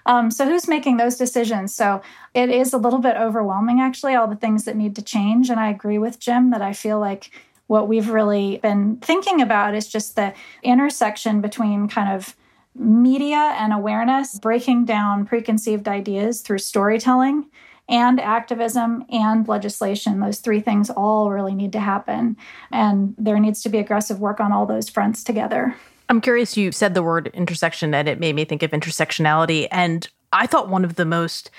Um, 0.05 0.31
so, 0.31 0.45
who's 0.45 0.67
making 0.67 0.97
those 0.97 1.17
decisions? 1.17 1.75
So, 1.75 2.01
it 2.33 2.49
is 2.49 2.73
a 2.73 2.77
little 2.77 2.99
bit 2.99 3.17
overwhelming, 3.17 3.81
actually, 3.81 4.15
all 4.15 4.27
the 4.27 4.37
things 4.37 4.63
that 4.63 4.77
need 4.77 4.95
to 4.95 5.01
change. 5.01 5.49
And 5.49 5.59
I 5.59 5.69
agree 5.69 5.97
with 5.97 6.19
Jim 6.19 6.51
that 6.51 6.61
I 6.61 6.71
feel 6.71 6.99
like 6.99 7.31
what 7.67 7.89
we've 7.89 8.09
really 8.09 8.57
been 8.57 8.97
thinking 8.97 9.41
about 9.41 9.75
is 9.75 9.87
just 9.87 10.15
the 10.15 10.33
intersection 10.63 11.41
between 11.41 11.89
kind 11.89 12.13
of 12.13 12.35
media 12.73 13.53
and 13.57 13.73
awareness, 13.73 14.39
breaking 14.39 14.85
down 14.85 15.25
preconceived 15.25 15.87
ideas 15.87 16.41
through 16.41 16.59
storytelling 16.59 17.45
and 17.89 18.19
activism 18.19 19.05
and 19.09 19.47
legislation. 19.47 20.19
Those 20.19 20.39
three 20.39 20.59
things 20.59 20.89
all 20.89 21.31
really 21.31 21.55
need 21.55 21.71
to 21.73 21.79
happen. 21.79 22.37
And 22.71 23.15
there 23.17 23.39
needs 23.39 23.61
to 23.63 23.69
be 23.69 23.77
aggressive 23.77 24.19
work 24.19 24.39
on 24.39 24.51
all 24.51 24.65
those 24.65 24.89
fronts 24.89 25.23
together. 25.23 25.75
I'm 26.09 26.21
curious, 26.21 26.55
you 26.55 26.71
said 26.71 26.93
the 26.93 27.03
word 27.03 27.27
intersection 27.33 27.93
and 27.93 28.07
it 28.07 28.19
made 28.19 28.35
me 28.35 28.45
think 28.45 28.63
of 28.63 28.71
intersectionality. 28.71 29.67
And 29.71 30.07
I 30.31 30.47
thought 30.47 30.69
one 30.69 30.85
of 30.85 30.95
the 30.95 31.05
most 31.05 31.49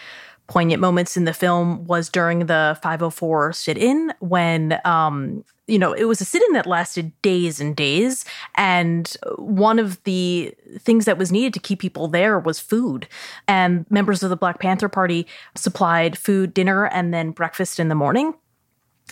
poignant 0.47 0.81
moments 0.81 1.17
in 1.17 1.25
the 1.25 1.35
film 1.35 1.85
was 1.87 2.09
during 2.09 2.47
the 2.47 2.79
504 2.83 3.53
sit 3.53 3.77
in 3.77 4.13
when 4.21 4.81
um, 4.85 5.45
you 5.69 5.79
know, 5.79 5.93
it 5.93 6.05
was 6.05 6.21
a 6.21 6.25
sit 6.25 6.43
in 6.43 6.55
that 6.55 6.67
lasted 6.67 7.13
days 7.23 7.61
and 7.61 7.77
days. 7.77 8.25
And 8.57 9.15
one 9.37 9.79
of 9.79 10.03
the 10.05 10.55
things 10.79 11.05
that 11.05 11.19
was 11.19 11.31
needed 11.31 11.55
to 11.55 11.61
keep 11.61 11.79
people 11.79 12.09
there 12.09 12.39
was 12.39 12.59
food. 12.59 13.07
And 13.47 13.89
members 13.91 14.23
of 14.23 14.31
the 14.31 14.37
Black 14.37 14.59
Panther 14.59 14.89
Party 14.89 15.27
supplied 15.55 16.17
food, 16.19 16.55
dinner, 16.55 16.87
and 16.87 17.13
then 17.13 17.31
breakfast 17.31 17.79
in 17.79 17.89
the 17.89 17.95
morning. 17.95 18.35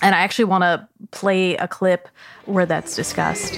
And 0.02 0.14
I 0.14 0.20
actually 0.20 0.46
want 0.46 0.62
to 0.62 0.88
play 1.10 1.56
a 1.56 1.68
clip 1.68 2.08
where 2.46 2.66
that's 2.66 2.96
discussed. 2.96 3.54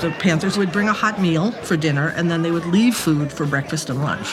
The 0.00 0.14
Panthers 0.18 0.58
would 0.58 0.72
bring 0.72 0.88
a 0.88 0.92
hot 0.92 1.20
meal 1.20 1.52
for 1.52 1.76
dinner, 1.76 2.08
and 2.08 2.30
then 2.30 2.42
they 2.42 2.50
would 2.50 2.66
leave 2.66 2.96
food 2.96 3.32
for 3.32 3.46
breakfast 3.46 3.88
and 3.88 4.02
lunch. 4.02 4.28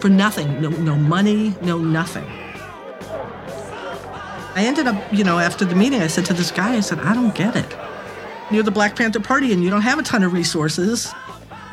For 0.00 0.08
nothing, 0.08 0.60
no, 0.60 0.70
no 0.70 0.94
money, 0.94 1.54
no 1.60 1.78
nothing. 1.78 2.24
I 4.56 4.64
ended 4.64 4.86
up, 4.86 5.12
you 5.12 5.22
know, 5.22 5.38
after 5.38 5.66
the 5.66 5.74
meeting, 5.74 6.00
I 6.00 6.06
said 6.06 6.24
to 6.26 6.32
this 6.32 6.50
guy, 6.50 6.76
I 6.76 6.80
said, 6.80 6.98
I 7.00 7.12
don't 7.12 7.34
get 7.34 7.56
it. 7.56 7.76
You're 8.50 8.62
the 8.62 8.70
Black 8.70 8.96
Panther 8.96 9.20
Party 9.20 9.52
and 9.52 9.62
you 9.62 9.68
don't 9.68 9.82
have 9.82 9.98
a 9.98 10.02
ton 10.02 10.22
of 10.22 10.32
resources. 10.32 11.12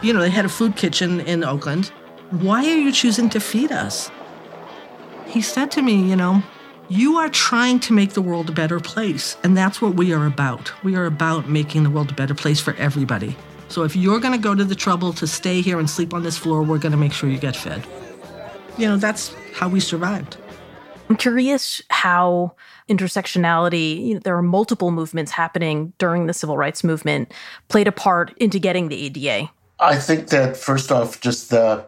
You 0.02 0.12
know, 0.12 0.19
they 0.19 0.30
had 0.30 0.43
a 0.43 0.50
food 0.50 0.76
kitchen 0.76 1.22
in 1.22 1.46
Oakland. 1.46 1.93
Why 2.32 2.65
are 2.65 2.78
you 2.78 2.91
choosing 2.91 3.30
to 3.30 3.39
feed 3.39 3.72
us? 3.72 4.12
He 5.28 5.41
said 5.41 5.72
to 5.72 5.82
me, 5.82 5.96
you 5.96 6.17
know, 6.17 6.43
you 6.89 7.15
are 7.15 7.30
trying 7.30 7.80
to 7.80 7.93
make 7.93 8.12
the 8.12 8.22
world 8.22 8.50
a 8.50 8.52
better 8.52 8.82
place. 8.82 9.38
And 9.46 9.56
that's 9.56 9.82
what 9.82 9.96
we 9.96 10.12
are 10.12 10.26
about. 10.26 10.74
We 10.84 10.98
are 10.98 11.06
about 11.06 11.48
making 11.48 11.84
the 11.84 11.89
world 11.89 12.12
a 12.12 12.15
better 12.15 12.36
place 12.36 12.60
for 12.60 12.74
everybody. 12.74 13.38
So 13.69 13.84
if 13.84 13.96
you're 13.96 14.19
going 14.19 14.34
to 14.34 14.38
go 14.38 14.54
to 14.54 14.65
the 14.65 14.76
trouble 14.76 15.13
to 15.13 15.26
stay 15.26 15.62
here 15.62 15.80
and 15.80 15.89
sleep 15.89 16.13
on 16.13 16.24
this 16.24 16.38
floor, 16.38 16.63
we're 16.63 16.80
going 16.80 16.91
to 16.91 16.98
make 16.98 17.13
sure 17.13 17.30
you 17.30 17.38
get 17.38 17.56
fed. 17.56 17.88
You 18.78 18.89
know, 18.89 18.98
that's 18.98 19.34
how 19.54 19.69
we 19.69 19.80
survived. 19.80 20.36
I'm 21.10 21.15
curious 21.15 21.82
how 21.89 22.56
intersectionality, 22.89 24.08
you 24.08 24.13
know, 24.15 24.19
there 24.19 24.38
are 24.38 24.43
multiple 24.43 24.91
movements 24.91 25.32
happening 25.32 25.93
during 25.98 26.28
the 26.28 26.34
civil 26.34 26.58
rights 26.58 26.84
movement, 26.84 27.32
played 27.67 27.88
a 27.88 27.91
part 27.91 28.34
into 28.38 28.60
getting 28.60 28.89
the 28.89 29.06
ADA. 29.06 29.52
I 29.80 29.96
think 29.96 30.30
that 30.30 30.58
first 30.58 30.91
off, 30.91 31.19
just 31.19 31.50
the 31.50 31.86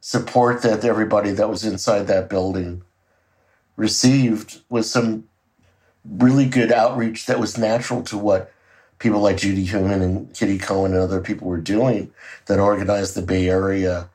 support 0.00 0.62
that 0.62 0.84
everybody 0.84 1.30
that 1.32 1.48
was 1.48 1.64
inside 1.64 2.06
that 2.06 2.28
building 2.28 2.82
received 3.76 4.60
was 4.68 4.90
some 4.90 5.28
really 6.04 6.46
good 6.46 6.72
outreach 6.72 7.26
that 7.26 7.40
was 7.40 7.58
natural 7.58 8.02
to 8.02 8.16
what 8.16 8.52
people 8.98 9.20
like 9.20 9.36
Judy 9.36 9.64
Heumann 9.64 10.00
and 10.00 10.32
Kitty 10.32 10.58
Cone 10.58 10.92
and 10.92 11.00
other 11.00 11.20
people 11.20 11.48
were 11.48 11.60
doing 11.60 12.12
that 12.46 12.58
organized 12.58 13.14
the 13.14 13.22
Bay 13.22 13.48
Area 13.48 14.08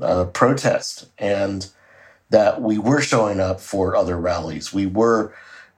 uh, 0.00 0.24
protest. 0.24 1.06
And 1.18 1.70
that 2.30 2.60
we 2.60 2.78
were 2.78 3.00
showing 3.00 3.38
up 3.38 3.60
for 3.60 3.94
other 3.94 4.18
rallies. 4.18 4.72
We 4.72 4.86
were 4.86 5.32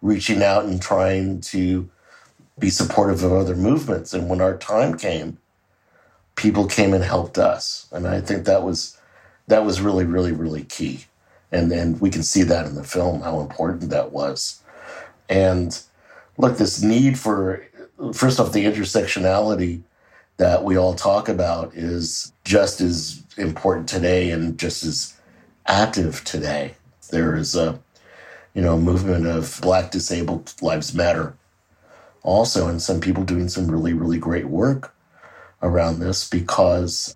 reaching 0.07 0.43
out 0.43 0.65
and 0.65 0.81
trying 0.81 1.41
to 1.41 1.89
be 2.59 2.71
supportive 2.71 3.23
of 3.23 3.33
other 3.33 3.57
movements. 3.57 4.15
And 4.15 4.29
when 4.29 4.41
our 4.41 4.57
time 4.57 4.97
came, 4.97 5.39
people 6.37 6.67
came 6.67 6.95
and 6.95 7.05
helped 7.05 7.39
us. 7.39 7.89
And 7.93 8.07
I 8.07 8.21
think 8.21 8.45
that 8.45 8.63
was 8.63 8.99
that 9.49 9.65
was 9.65 9.81
really, 9.81 10.05
really, 10.05 10.33
really 10.33 10.65
key. 10.65 11.07
And 11.53 11.71
then 11.71 11.99
we 12.01 12.11
can 12.11 12.23
see 12.23 12.43
that 12.43 12.67
in 12.67 12.75
the 12.75 12.85
film 12.85 13.21
how 13.21 13.41
important 13.41 13.91
that 13.91 14.13
was. 14.13 14.61
And 15.29 15.81
look, 16.39 16.59
this 16.59 16.83
need 16.83 17.19
for 17.19 17.67
first 18.13 18.41
off, 18.41 18.53
the 18.53 18.65
intersectionality 18.65 19.83
that 20.37 20.65
we 20.65 20.77
all 20.77 20.95
talk 20.95 21.29
about 21.29 21.75
is 21.75 22.33
just 22.45 22.81
as 22.81 23.23
important 23.37 23.89
today 23.89 24.31
and 24.31 24.59
just 24.59 24.85
as 24.85 25.15
active 25.67 26.23
today. 26.25 26.75
There 27.11 27.37
is 27.37 27.55
a, 27.55 27.79
you 28.57 28.63
know, 28.63 28.79
movement 28.79 29.27
of 29.27 29.61
Black 29.61 29.91
disabled 29.91 30.55
lives 30.63 30.95
matter, 30.95 31.37
also, 32.23 32.69
and 32.69 32.81
some 32.81 33.01
people 33.03 33.23
doing 33.23 33.51
some 33.51 33.71
really, 33.71 33.93
really 33.93 34.19
great 34.19 34.47
work 34.47 34.95
around 35.63 36.01
this 36.01 36.27
because 36.27 37.15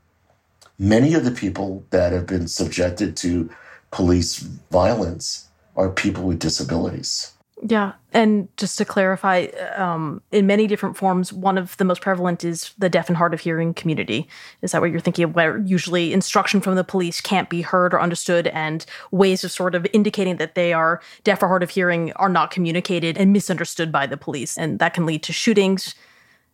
many 0.78 1.14
of 1.14 1.24
the 1.24 1.30
people 1.30 1.82
that 1.90 2.12
have 2.12 2.26
been 2.26 2.46
subjected 2.46 3.16
to 3.16 3.48
police 3.90 4.38
violence 4.70 5.48
are 5.76 5.88
people 5.88 6.24
with 6.24 6.38
disabilities. 6.38 7.32
Yeah. 7.62 7.92
And 8.12 8.48
just 8.56 8.78
to 8.78 8.84
clarify, 8.84 9.46
um, 9.76 10.22
in 10.32 10.46
many 10.46 10.66
different 10.66 10.96
forms, 10.96 11.32
one 11.32 11.58
of 11.58 11.76
the 11.76 11.84
most 11.84 12.00
prevalent 12.00 12.42
is 12.42 12.72
the 12.78 12.88
deaf 12.88 13.08
and 13.08 13.16
hard 13.16 13.34
of 13.34 13.40
hearing 13.40 13.74
community. 13.74 14.28
Is 14.62 14.72
that 14.72 14.80
what 14.80 14.90
you're 14.90 15.00
thinking 15.00 15.24
of? 15.24 15.34
Where 15.34 15.58
usually 15.58 16.12
instruction 16.12 16.60
from 16.60 16.74
the 16.74 16.84
police 16.84 17.20
can't 17.20 17.50
be 17.50 17.60
heard 17.60 17.92
or 17.92 18.00
understood, 18.00 18.46
and 18.48 18.86
ways 19.10 19.44
of 19.44 19.52
sort 19.52 19.74
of 19.74 19.86
indicating 19.92 20.38
that 20.38 20.54
they 20.54 20.72
are 20.72 21.02
deaf 21.22 21.42
or 21.42 21.48
hard 21.48 21.62
of 21.62 21.70
hearing 21.70 22.12
are 22.14 22.30
not 22.30 22.50
communicated 22.50 23.18
and 23.18 23.32
misunderstood 23.32 23.92
by 23.92 24.06
the 24.06 24.16
police. 24.16 24.56
And 24.56 24.78
that 24.78 24.94
can 24.94 25.04
lead 25.04 25.22
to 25.24 25.32
shootings, 25.32 25.94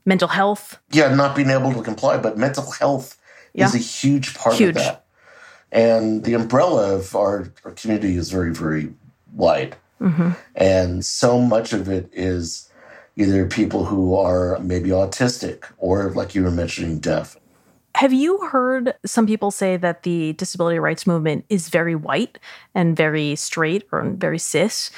mental 0.05 0.29
health. 0.29 0.79
Yeah, 0.91 1.15
not 1.15 1.37
being 1.37 1.51
able 1.51 1.73
to 1.73 1.83
comply, 1.83 2.19
but 2.19 2.37
mental 2.37 2.71
health 2.73 3.17
yeah. 3.55 3.67
is 3.67 3.75
a 3.75 3.79
huge 3.79 4.35
part 4.35 4.57
huge. 4.57 4.71
of 4.71 4.83
that. 4.83 5.05
And 5.71 6.25
the 6.25 6.35
umbrella 6.35 6.95
of 6.95 7.15
our, 7.15 7.53
our 7.65 7.73
community 7.73 8.17
is 8.17 8.31
very, 8.31 8.53
very 8.53 8.93
wide. 9.33 9.77
Mm-hmm. 10.01 10.31
And 10.55 11.05
so 11.05 11.41
much 11.41 11.73
of 11.73 11.89
it 11.89 12.09
is 12.13 12.71
either 13.17 13.47
people 13.47 13.87
who 13.87 14.15
are 14.15 14.59
maybe 14.61 14.91
autistic 14.91 15.65
or, 15.79 16.11
like 16.11 16.35
you 16.35 16.43
were 16.43 16.51
mentioning, 16.51 16.99
deaf. 16.99 17.37
Have 17.95 18.13
you 18.13 18.39
heard 18.49 18.93
some 19.07 19.27
people 19.27 19.51
say 19.51 19.79
that 19.79 20.03
the 20.03 20.35
disability 20.35 20.79
rights 20.79 21.07
movement 21.07 21.47
is 21.49 21.71
very 21.71 21.95
white 21.95 22.39
and 22.75 22.95
very 22.95 23.37
straight 23.37 23.87
or 23.91 24.03
very 24.11 24.39
cis? 24.39 24.91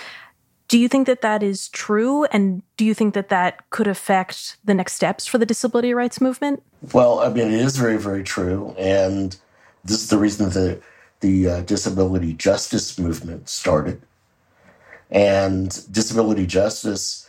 Do 0.66 0.78
you 0.78 0.88
think 0.88 1.06
that 1.06 1.22
that 1.22 1.42
is 1.42 1.68
true? 1.68 2.24
And 2.24 2.62
do 2.76 2.84
you 2.84 2.94
think 2.94 3.14
that 3.14 3.28
that 3.28 3.70
could 3.70 3.86
affect 3.86 4.56
the 4.64 4.74
next 4.74 4.94
steps 4.94 5.26
for 5.26 5.38
the 5.38 5.46
disability 5.46 5.94
rights 5.94 6.20
movement? 6.20 6.62
Well, 6.92 7.20
I 7.20 7.28
mean, 7.28 7.46
it 7.46 7.60
is 7.60 7.76
very, 7.76 7.98
very 7.98 8.24
true. 8.24 8.74
And 8.76 9.36
this 9.84 10.02
is 10.02 10.08
the 10.08 10.18
reason 10.18 10.50
that 10.50 10.82
the 11.20 11.48
uh, 11.48 11.60
disability 11.62 12.32
justice 12.32 12.98
movement 12.98 13.48
started. 13.48 14.02
And 15.10 15.70
disability 15.90 16.46
justice 16.46 17.28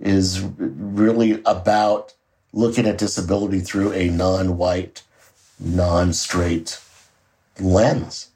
is 0.00 0.40
really 0.58 1.42
about 1.44 2.14
looking 2.52 2.86
at 2.86 2.98
disability 2.98 3.60
through 3.60 3.92
a 3.92 4.08
non 4.08 4.56
white, 4.56 5.02
non 5.58 6.12
straight 6.12 6.80
lens. 7.60 8.28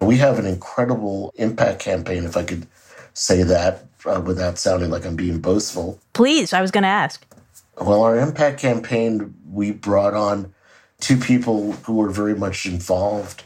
We 0.00 0.18
have 0.18 0.38
an 0.38 0.46
incredible 0.46 1.32
impact 1.36 1.80
campaign, 1.80 2.24
if 2.24 2.36
I 2.36 2.44
could 2.44 2.66
say 3.14 3.42
that, 3.44 3.84
uh, 4.04 4.20
without 4.24 4.58
sounding 4.58 4.90
like 4.90 5.04
I'm 5.04 5.16
being 5.16 5.40
boastful. 5.40 6.00
Please, 6.12 6.52
I 6.52 6.60
was 6.60 6.70
going 6.70 6.82
to 6.82 6.88
ask. 6.88 7.24
Well, 7.80 8.02
our 8.02 8.18
impact 8.18 8.60
campaign, 8.60 9.34
we 9.50 9.70
brought 9.70 10.14
on 10.14 10.52
two 11.00 11.16
people 11.16 11.72
who 11.72 11.94
were 11.94 12.10
very 12.10 12.34
much 12.34 12.66
involved 12.66 13.44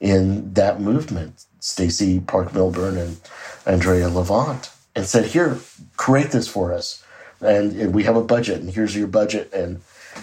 in 0.00 0.52
that 0.54 0.80
movement 0.80 1.44
Stacey 1.66 2.20
Park 2.20 2.52
Milbern 2.52 2.96
and 2.96 3.20
Andrea 3.66 4.08
LaVant, 4.08 4.70
and 4.94 5.04
said, 5.04 5.24
Here, 5.24 5.58
create 5.96 6.30
this 6.30 6.46
for 6.46 6.72
us. 6.72 7.02
And, 7.40 7.92
we 7.92 8.04
have 8.04 8.14
a 8.14 8.22
budget, 8.22 8.60
and 8.60 8.70
here's 8.70 8.96
your 8.96 9.08
budget, 9.08 9.52
and 9.52 9.82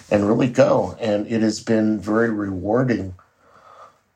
and 0.09 0.25
really 0.25 0.47
go. 0.47 0.95
And 1.01 1.27
it 1.27 1.41
has 1.41 1.59
been 1.59 1.99
very 1.99 2.29
rewarding 2.29 3.13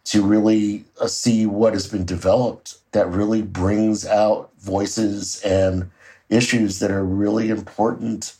to 0.06 0.24
really 0.24 0.86
uh, 1.02 1.08
see 1.08 1.46
what 1.46 1.74
has 1.74 1.86
been 1.86 2.06
developed 2.06 2.78
that 2.94 3.08
really 3.10 3.42
brings 3.42 4.06
out 4.06 4.50
voices 4.60 5.42
and 5.44 5.92
issues 6.30 6.80
that 6.80 6.92
are 6.92 7.04
really 7.04 7.50
important 7.50 8.36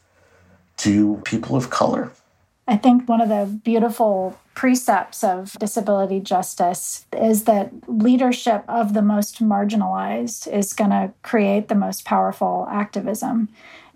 to 0.78 1.22
people 1.26 1.58
of 1.58 1.70
color. 1.70 2.12
I 2.68 2.78
think 2.78 3.08
one 3.08 3.20
of 3.20 3.28
the 3.28 3.46
beautiful 3.64 4.40
precepts 4.58 5.24
of 5.24 5.52
disability 5.60 6.20
justice 6.20 7.06
is 7.16 7.44
that 7.44 7.72
leadership 7.88 8.64
of 8.68 8.96
the 8.96 9.04
most 9.04 9.40
marginalized 9.40 10.52
is 10.52 10.74
going 10.74 10.90
to 10.90 11.14
create 11.22 11.68
the 11.68 11.76
most 11.76 12.04
powerful 12.06 12.68
activism. 12.72 13.48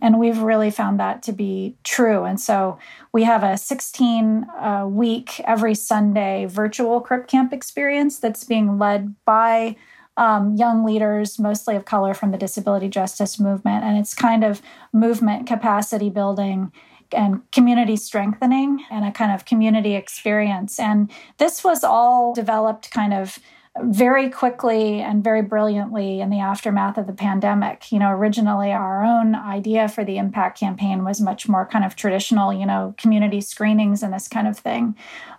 And 0.03 0.19
we've 0.19 0.37
really 0.37 0.69
found 0.69 0.99
that 0.99 1.23
to 1.23 1.31
be 1.31 1.75
true. 1.83 2.25
And 2.25 2.39
so 2.39 2.77
we 3.11 3.23
have 3.23 3.41
a 3.41 3.57
16 3.57 4.43
uh, 4.43 4.85
week, 4.87 5.39
every 5.45 5.73
Sunday 5.73 6.45
virtual 6.45 7.01
Crip 7.01 7.25
Camp 7.25 7.51
experience 7.53 8.19
that's 8.19 8.43
being 8.43 8.77
led 8.77 9.15
by 9.25 9.75
um, 10.15 10.55
young 10.57 10.85
leaders, 10.85 11.39
mostly 11.39 11.75
of 11.75 11.85
color 11.85 12.13
from 12.13 12.29
the 12.29 12.37
disability 12.37 12.87
justice 12.87 13.39
movement. 13.39 13.83
And 13.83 13.97
it's 13.97 14.13
kind 14.13 14.43
of 14.43 14.61
movement 14.93 15.47
capacity 15.47 16.11
building 16.11 16.71
and 17.13 17.41
community 17.51 17.95
strengthening 17.95 18.85
and 18.89 19.05
a 19.05 19.11
kind 19.11 19.31
of 19.31 19.45
community 19.45 19.95
experience. 19.95 20.79
And 20.79 21.11
this 21.37 21.63
was 21.63 21.83
all 21.83 22.33
developed 22.33 22.91
kind 22.91 23.13
of 23.13 23.39
very 23.79 24.29
quickly 24.29 24.99
and 24.99 25.23
very 25.23 25.41
brilliantly 25.41 26.19
in 26.19 26.29
the 26.29 26.39
aftermath 26.39 26.97
of 26.97 27.07
the 27.07 27.13
pandemic. 27.13 27.91
You 27.91 27.99
know, 27.99 28.11
originally 28.11 28.71
our 28.71 29.03
own 29.03 29.33
idea 29.33 29.87
for 29.87 30.03
the 30.03 30.17
impact 30.17 30.59
campaign 30.59 31.05
was 31.05 31.21
much 31.21 31.47
more 31.47 31.65
kind 31.65 31.85
of 31.85 31.95
traditional, 31.95 32.51
you 32.51 32.65
know, 32.65 32.93
community 32.97 33.39
screenings 33.39 34.03
and 34.03 34.13
this 34.13 34.27
kind 34.27 34.47
of 34.47 34.59
thing. 34.59 34.95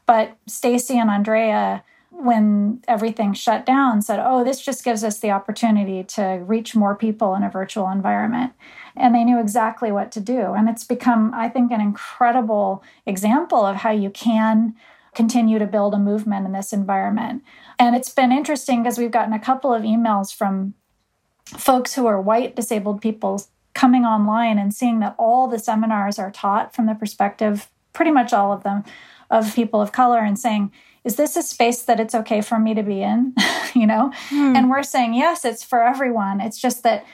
But 0.06 0.36
Stacey 0.46 0.98
and 0.98 1.10
Andrea 1.10 1.84
when 2.12 2.80
everything 2.86 3.32
shut 3.32 3.66
down 3.66 4.02
said, 4.02 4.20
"Oh, 4.22 4.44
this 4.44 4.60
just 4.60 4.84
gives 4.84 5.02
us 5.02 5.18
the 5.18 5.30
opportunity 5.30 6.04
to 6.04 6.42
reach 6.46 6.76
more 6.76 6.94
people 6.94 7.34
in 7.34 7.42
a 7.42 7.50
virtual 7.50 7.88
environment." 7.88 8.52
And 8.94 9.14
they 9.14 9.24
knew 9.24 9.40
exactly 9.40 9.90
what 9.90 10.12
to 10.12 10.20
do. 10.20 10.52
And 10.52 10.68
it's 10.68 10.84
become, 10.84 11.32
I 11.34 11.48
think, 11.48 11.72
an 11.72 11.80
incredible 11.80 12.82
example 13.06 13.64
of 13.64 13.76
how 13.76 13.90
you 13.90 14.10
can 14.10 14.74
continue 15.14 15.58
to 15.58 15.66
build 15.66 15.94
a 15.94 15.98
movement 15.98 16.46
in 16.46 16.52
this 16.52 16.72
environment. 16.72 17.42
And 17.78 17.96
it's 17.96 18.08
been 18.08 18.32
interesting 18.32 18.82
because 18.82 18.98
we've 18.98 19.10
gotten 19.10 19.32
a 19.32 19.38
couple 19.38 19.72
of 19.72 19.82
emails 19.82 20.34
from 20.34 20.74
folks 21.46 21.94
who 21.94 22.06
are 22.06 22.20
white 22.20 22.56
disabled 22.56 23.00
people 23.00 23.42
coming 23.74 24.04
online 24.04 24.58
and 24.58 24.72
seeing 24.74 25.00
that 25.00 25.14
all 25.18 25.48
the 25.48 25.58
seminars 25.58 26.18
are 26.18 26.30
taught 26.30 26.74
from 26.74 26.86
the 26.86 26.94
perspective, 26.94 27.68
pretty 27.92 28.10
much 28.10 28.32
all 28.32 28.52
of 28.52 28.62
them, 28.62 28.84
of 29.30 29.54
people 29.54 29.80
of 29.80 29.92
color 29.92 30.18
and 30.18 30.38
saying, 30.38 30.70
is 31.04 31.16
this 31.16 31.36
a 31.36 31.42
space 31.42 31.82
that 31.82 32.00
it's 32.00 32.14
okay 32.14 32.40
for 32.40 32.58
me 32.58 32.74
to 32.74 32.82
be 32.82 33.02
in? 33.02 33.34
you 33.74 33.86
know? 33.86 34.12
Hmm. 34.28 34.56
And 34.56 34.70
we're 34.70 34.82
saying, 34.82 35.14
yes, 35.14 35.44
it's 35.44 35.64
for 35.64 35.82
everyone. 35.82 36.40
It's 36.40 36.60
just 36.60 36.82
that 36.82 37.04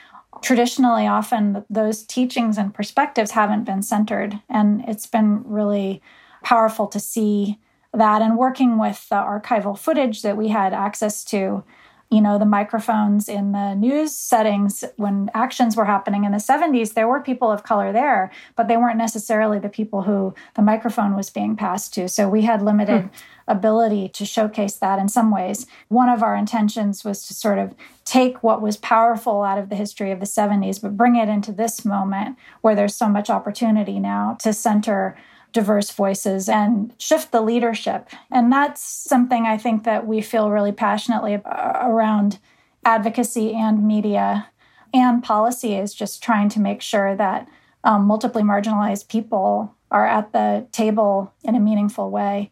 traditionally, 0.43 1.07
often 1.07 1.65
those 1.71 2.05
teachings 2.05 2.59
and 2.59 2.75
perspectives 2.75 3.31
haven't 3.33 3.65
been 3.65 3.83
centered. 3.83 4.41
And 4.49 4.85
it's 4.87 5.07
been 5.07 5.43
really 5.45 6.03
powerful 6.43 6.87
to 6.89 7.01
see 7.01 7.59
that 7.95 8.23
and 8.23 8.37
working 8.37 8.79
with 8.79 9.09
the 9.09 9.17
archival 9.17 9.79
footage 9.79 10.23
that 10.23 10.37
we 10.37 10.49
had 10.49 10.73
access 10.73 11.25
to 11.25 11.65
you 12.11 12.21
know 12.23 12.39
the 12.39 12.47
microphones 12.47 13.29
in 13.29 13.53
the 13.53 13.75
news 13.75 14.15
settings 14.15 14.85
when 14.97 15.31
actions 15.35 15.77
were 15.77 15.85
happening 15.85 16.25
in 16.25 16.33
the 16.33 16.39
70s 16.39 16.95
there 16.95 17.09
were 17.09 17.21
people 17.21 17.51
of 17.51 17.65
color 17.65 17.93
there 17.93 18.31
but 18.57 18.69
they 18.69 18.77
weren't 18.77 18.99
necessarily 18.99 19.59
the 19.59 19.69
people 19.69 20.03
who 20.03 20.35
the 20.55 20.63
microphone 20.63 21.17
was 21.17 21.31
being 21.31 21.57
passed 21.57 21.93
to 21.95 22.09
so 22.09 22.29
we 22.29 22.43
had 22.43 22.63
limited 22.63 23.03
hmm. 23.03 23.09
Ability 23.49 24.09
to 24.09 24.25
showcase 24.25 24.75
that 24.75 24.99
in 24.99 25.09
some 25.09 25.31
ways 25.31 25.67
one 25.89 26.09
of 26.09 26.23
our 26.23 26.37
intentions 26.37 27.05
was 27.05 27.27
to 27.27 27.35
sort 27.35 27.59
of 27.59 27.75
take 28.05 28.43
what 28.43 28.63
was 28.63 28.77
powerful 28.77 29.43
out 29.43 29.59
of 29.59 29.69
the 29.69 29.77
history 29.77 30.11
of 30.11 30.21
the 30.21 30.27
70s 30.27 30.81
but 30.81 30.97
bring 30.97 31.17
it 31.17 31.29
into 31.29 31.51
this 31.51 31.85
moment 31.85 32.37
where 32.61 32.75
there's 32.75 32.95
so 32.95 33.09
much 33.09 33.31
opportunity 33.31 33.99
now 33.99 34.37
to 34.41 34.53
center 34.53 35.17
diverse 35.53 35.91
voices 35.91 36.47
and 36.49 36.95
shift 36.99 37.33
the 37.33 37.41
leadership. 37.41 38.11
And 38.31 38.53
that's 38.53 38.83
something 38.83 39.47
I 39.47 39.57
think 39.57 39.85
that 39.85 40.07
we 40.07 40.21
feel 40.21 40.51
really 40.51 40.73
passionately 40.73 41.41
around 41.45 42.39
advocacy 42.85 43.55
and 43.55 43.87
media 43.87 44.51
and 44.93 45.23
policy 45.23 45.75
is 45.75 45.95
just 45.95 46.23
trying 46.23 46.49
to 46.51 46.61
make 46.61 46.81
sure 46.81 47.15
that 47.17 47.49
um, 47.85 48.07
multiply 48.07 48.43
marginalized 48.43 49.09
people 49.09 49.75
are 49.91 50.07
at 50.07 50.33
the 50.33 50.67
table 50.73 51.33
in 51.43 51.55
a 51.55 51.61
meaningful 51.61 52.11
way. 52.11 52.51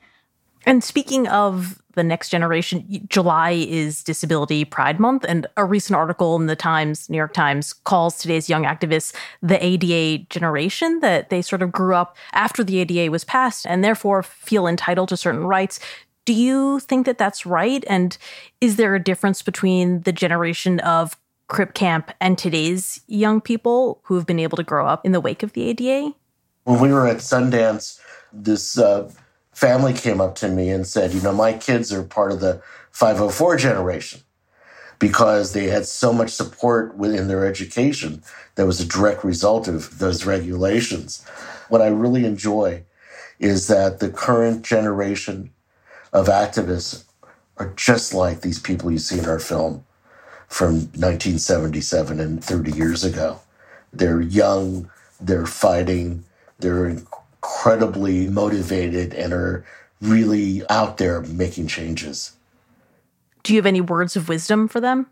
And 0.66 0.82
speaking 0.82 1.28
of 1.28 1.80
the 1.94 2.02
next 2.02 2.28
generation, 2.28 3.06
July 3.08 3.52
is 3.52 4.02
Disability 4.02 4.64
Pride 4.64 4.98
Month, 4.98 5.24
and 5.26 5.46
a 5.56 5.64
recent 5.64 5.96
article 5.96 6.34
in 6.36 6.46
the 6.46 6.56
Times, 6.56 7.08
New 7.08 7.16
York 7.16 7.32
Times, 7.32 7.72
calls 7.72 8.18
today's 8.18 8.50
young 8.50 8.64
activists 8.64 9.14
the 9.40 9.64
ADA 9.64 10.24
generation, 10.28 10.98
that 11.00 11.30
they 11.30 11.40
sort 11.40 11.62
of 11.62 11.70
grew 11.70 11.94
up 11.94 12.16
after 12.32 12.64
the 12.64 12.78
ADA 12.80 13.10
was 13.10 13.24
passed 13.24 13.64
and 13.66 13.82
therefore 13.82 14.24
feel 14.24 14.66
entitled 14.66 15.08
to 15.08 15.16
certain 15.16 15.44
rights. 15.44 15.78
Do 16.24 16.34
you 16.34 16.80
think 16.80 17.06
that 17.06 17.16
that's 17.16 17.46
right? 17.46 17.84
And 17.88 18.18
is 18.60 18.74
there 18.74 18.96
a 18.96 19.02
difference 19.02 19.42
between 19.42 20.00
the 20.02 20.12
generation 20.12 20.80
of 20.80 21.16
Crip 21.46 21.74
Camp 21.74 22.10
and 22.20 22.36
today's 22.36 23.00
young 23.06 23.40
people 23.40 24.00
who 24.02 24.16
have 24.16 24.26
been 24.26 24.40
able 24.40 24.56
to 24.56 24.64
grow 24.64 24.88
up 24.88 25.06
in 25.06 25.12
the 25.12 25.20
wake 25.20 25.44
of 25.44 25.52
the 25.52 25.68
ADA? 25.68 26.12
When 26.64 26.80
we 26.80 26.92
were 26.92 27.06
at 27.06 27.18
Sundance, 27.18 28.00
this 28.32 28.76
uh, 28.76 29.08
family 29.56 29.94
came 29.94 30.20
up 30.20 30.34
to 30.34 30.48
me 30.50 30.68
and 30.68 30.86
said, 30.86 31.14
You 31.14 31.22
know, 31.22 31.32
my 31.32 31.54
kids 31.54 31.90
are 31.90 32.02
part 32.02 32.30
of 32.30 32.40
the 32.40 32.60
504 32.92 33.56
generation 33.56 34.20
because 34.98 35.54
they 35.54 35.64
had 35.64 35.86
so 35.86 36.12
much 36.12 36.28
support 36.28 36.94
within 36.98 37.26
their 37.26 37.46
education 37.46 38.22
that 38.56 38.66
was 38.66 38.80
a 38.80 38.86
direct 38.86 39.24
result 39.24 39.66
of 39.66 39.98
those 39.98 40.26
regulations. 40.26 41.24
What 41.70 41.80
I 41.80 41.86
really 41.86 42.26
enjoy 42.26 42.84
is 43.38 43.66
that 43.68 43.98
the 43.98 44.10
current 44.10 44.62
generation 44.62 45.50
of 46.12 46.26
activists 46.26 47.04
are 47.56 47.72
just 47.76 48.12
like 48.12 48.42
these 48.42 48.58
people 48.58 48.90
you 48.90 48.98
see 48.98 49.18
in 49.18 49.24
our 49.24 49.38
film 49.38 49.86
from 50.48 50.74
1977 50.92 52.20
and 52.20 52.44
30 52.44 52.72
years 52.72 53.04
ago. 53.04 53.40
They're 53.90 54.20
young, 54.20 54.90
they're 55.18 55.46
fighting, 55.46 56.24
they're 56.58 56.98
incredibly 57.46 58.28
motivated 58.28 59.14
and 59.14 59.32
are 59.32 59.64
really 60.00 60.62
out 60.68 60.98
there 60.98 61.20
making 61.22 61.68
changes. 61.68 62.32
Do 63.42 63.52
you 63.52 63.58
have 63.58 63.66
any 63.66 63.80
words 63.80 64.16
of 64.16 64.28
wisdom 64.28 64.68
for 64.68 64.80
them? 64.80 65.06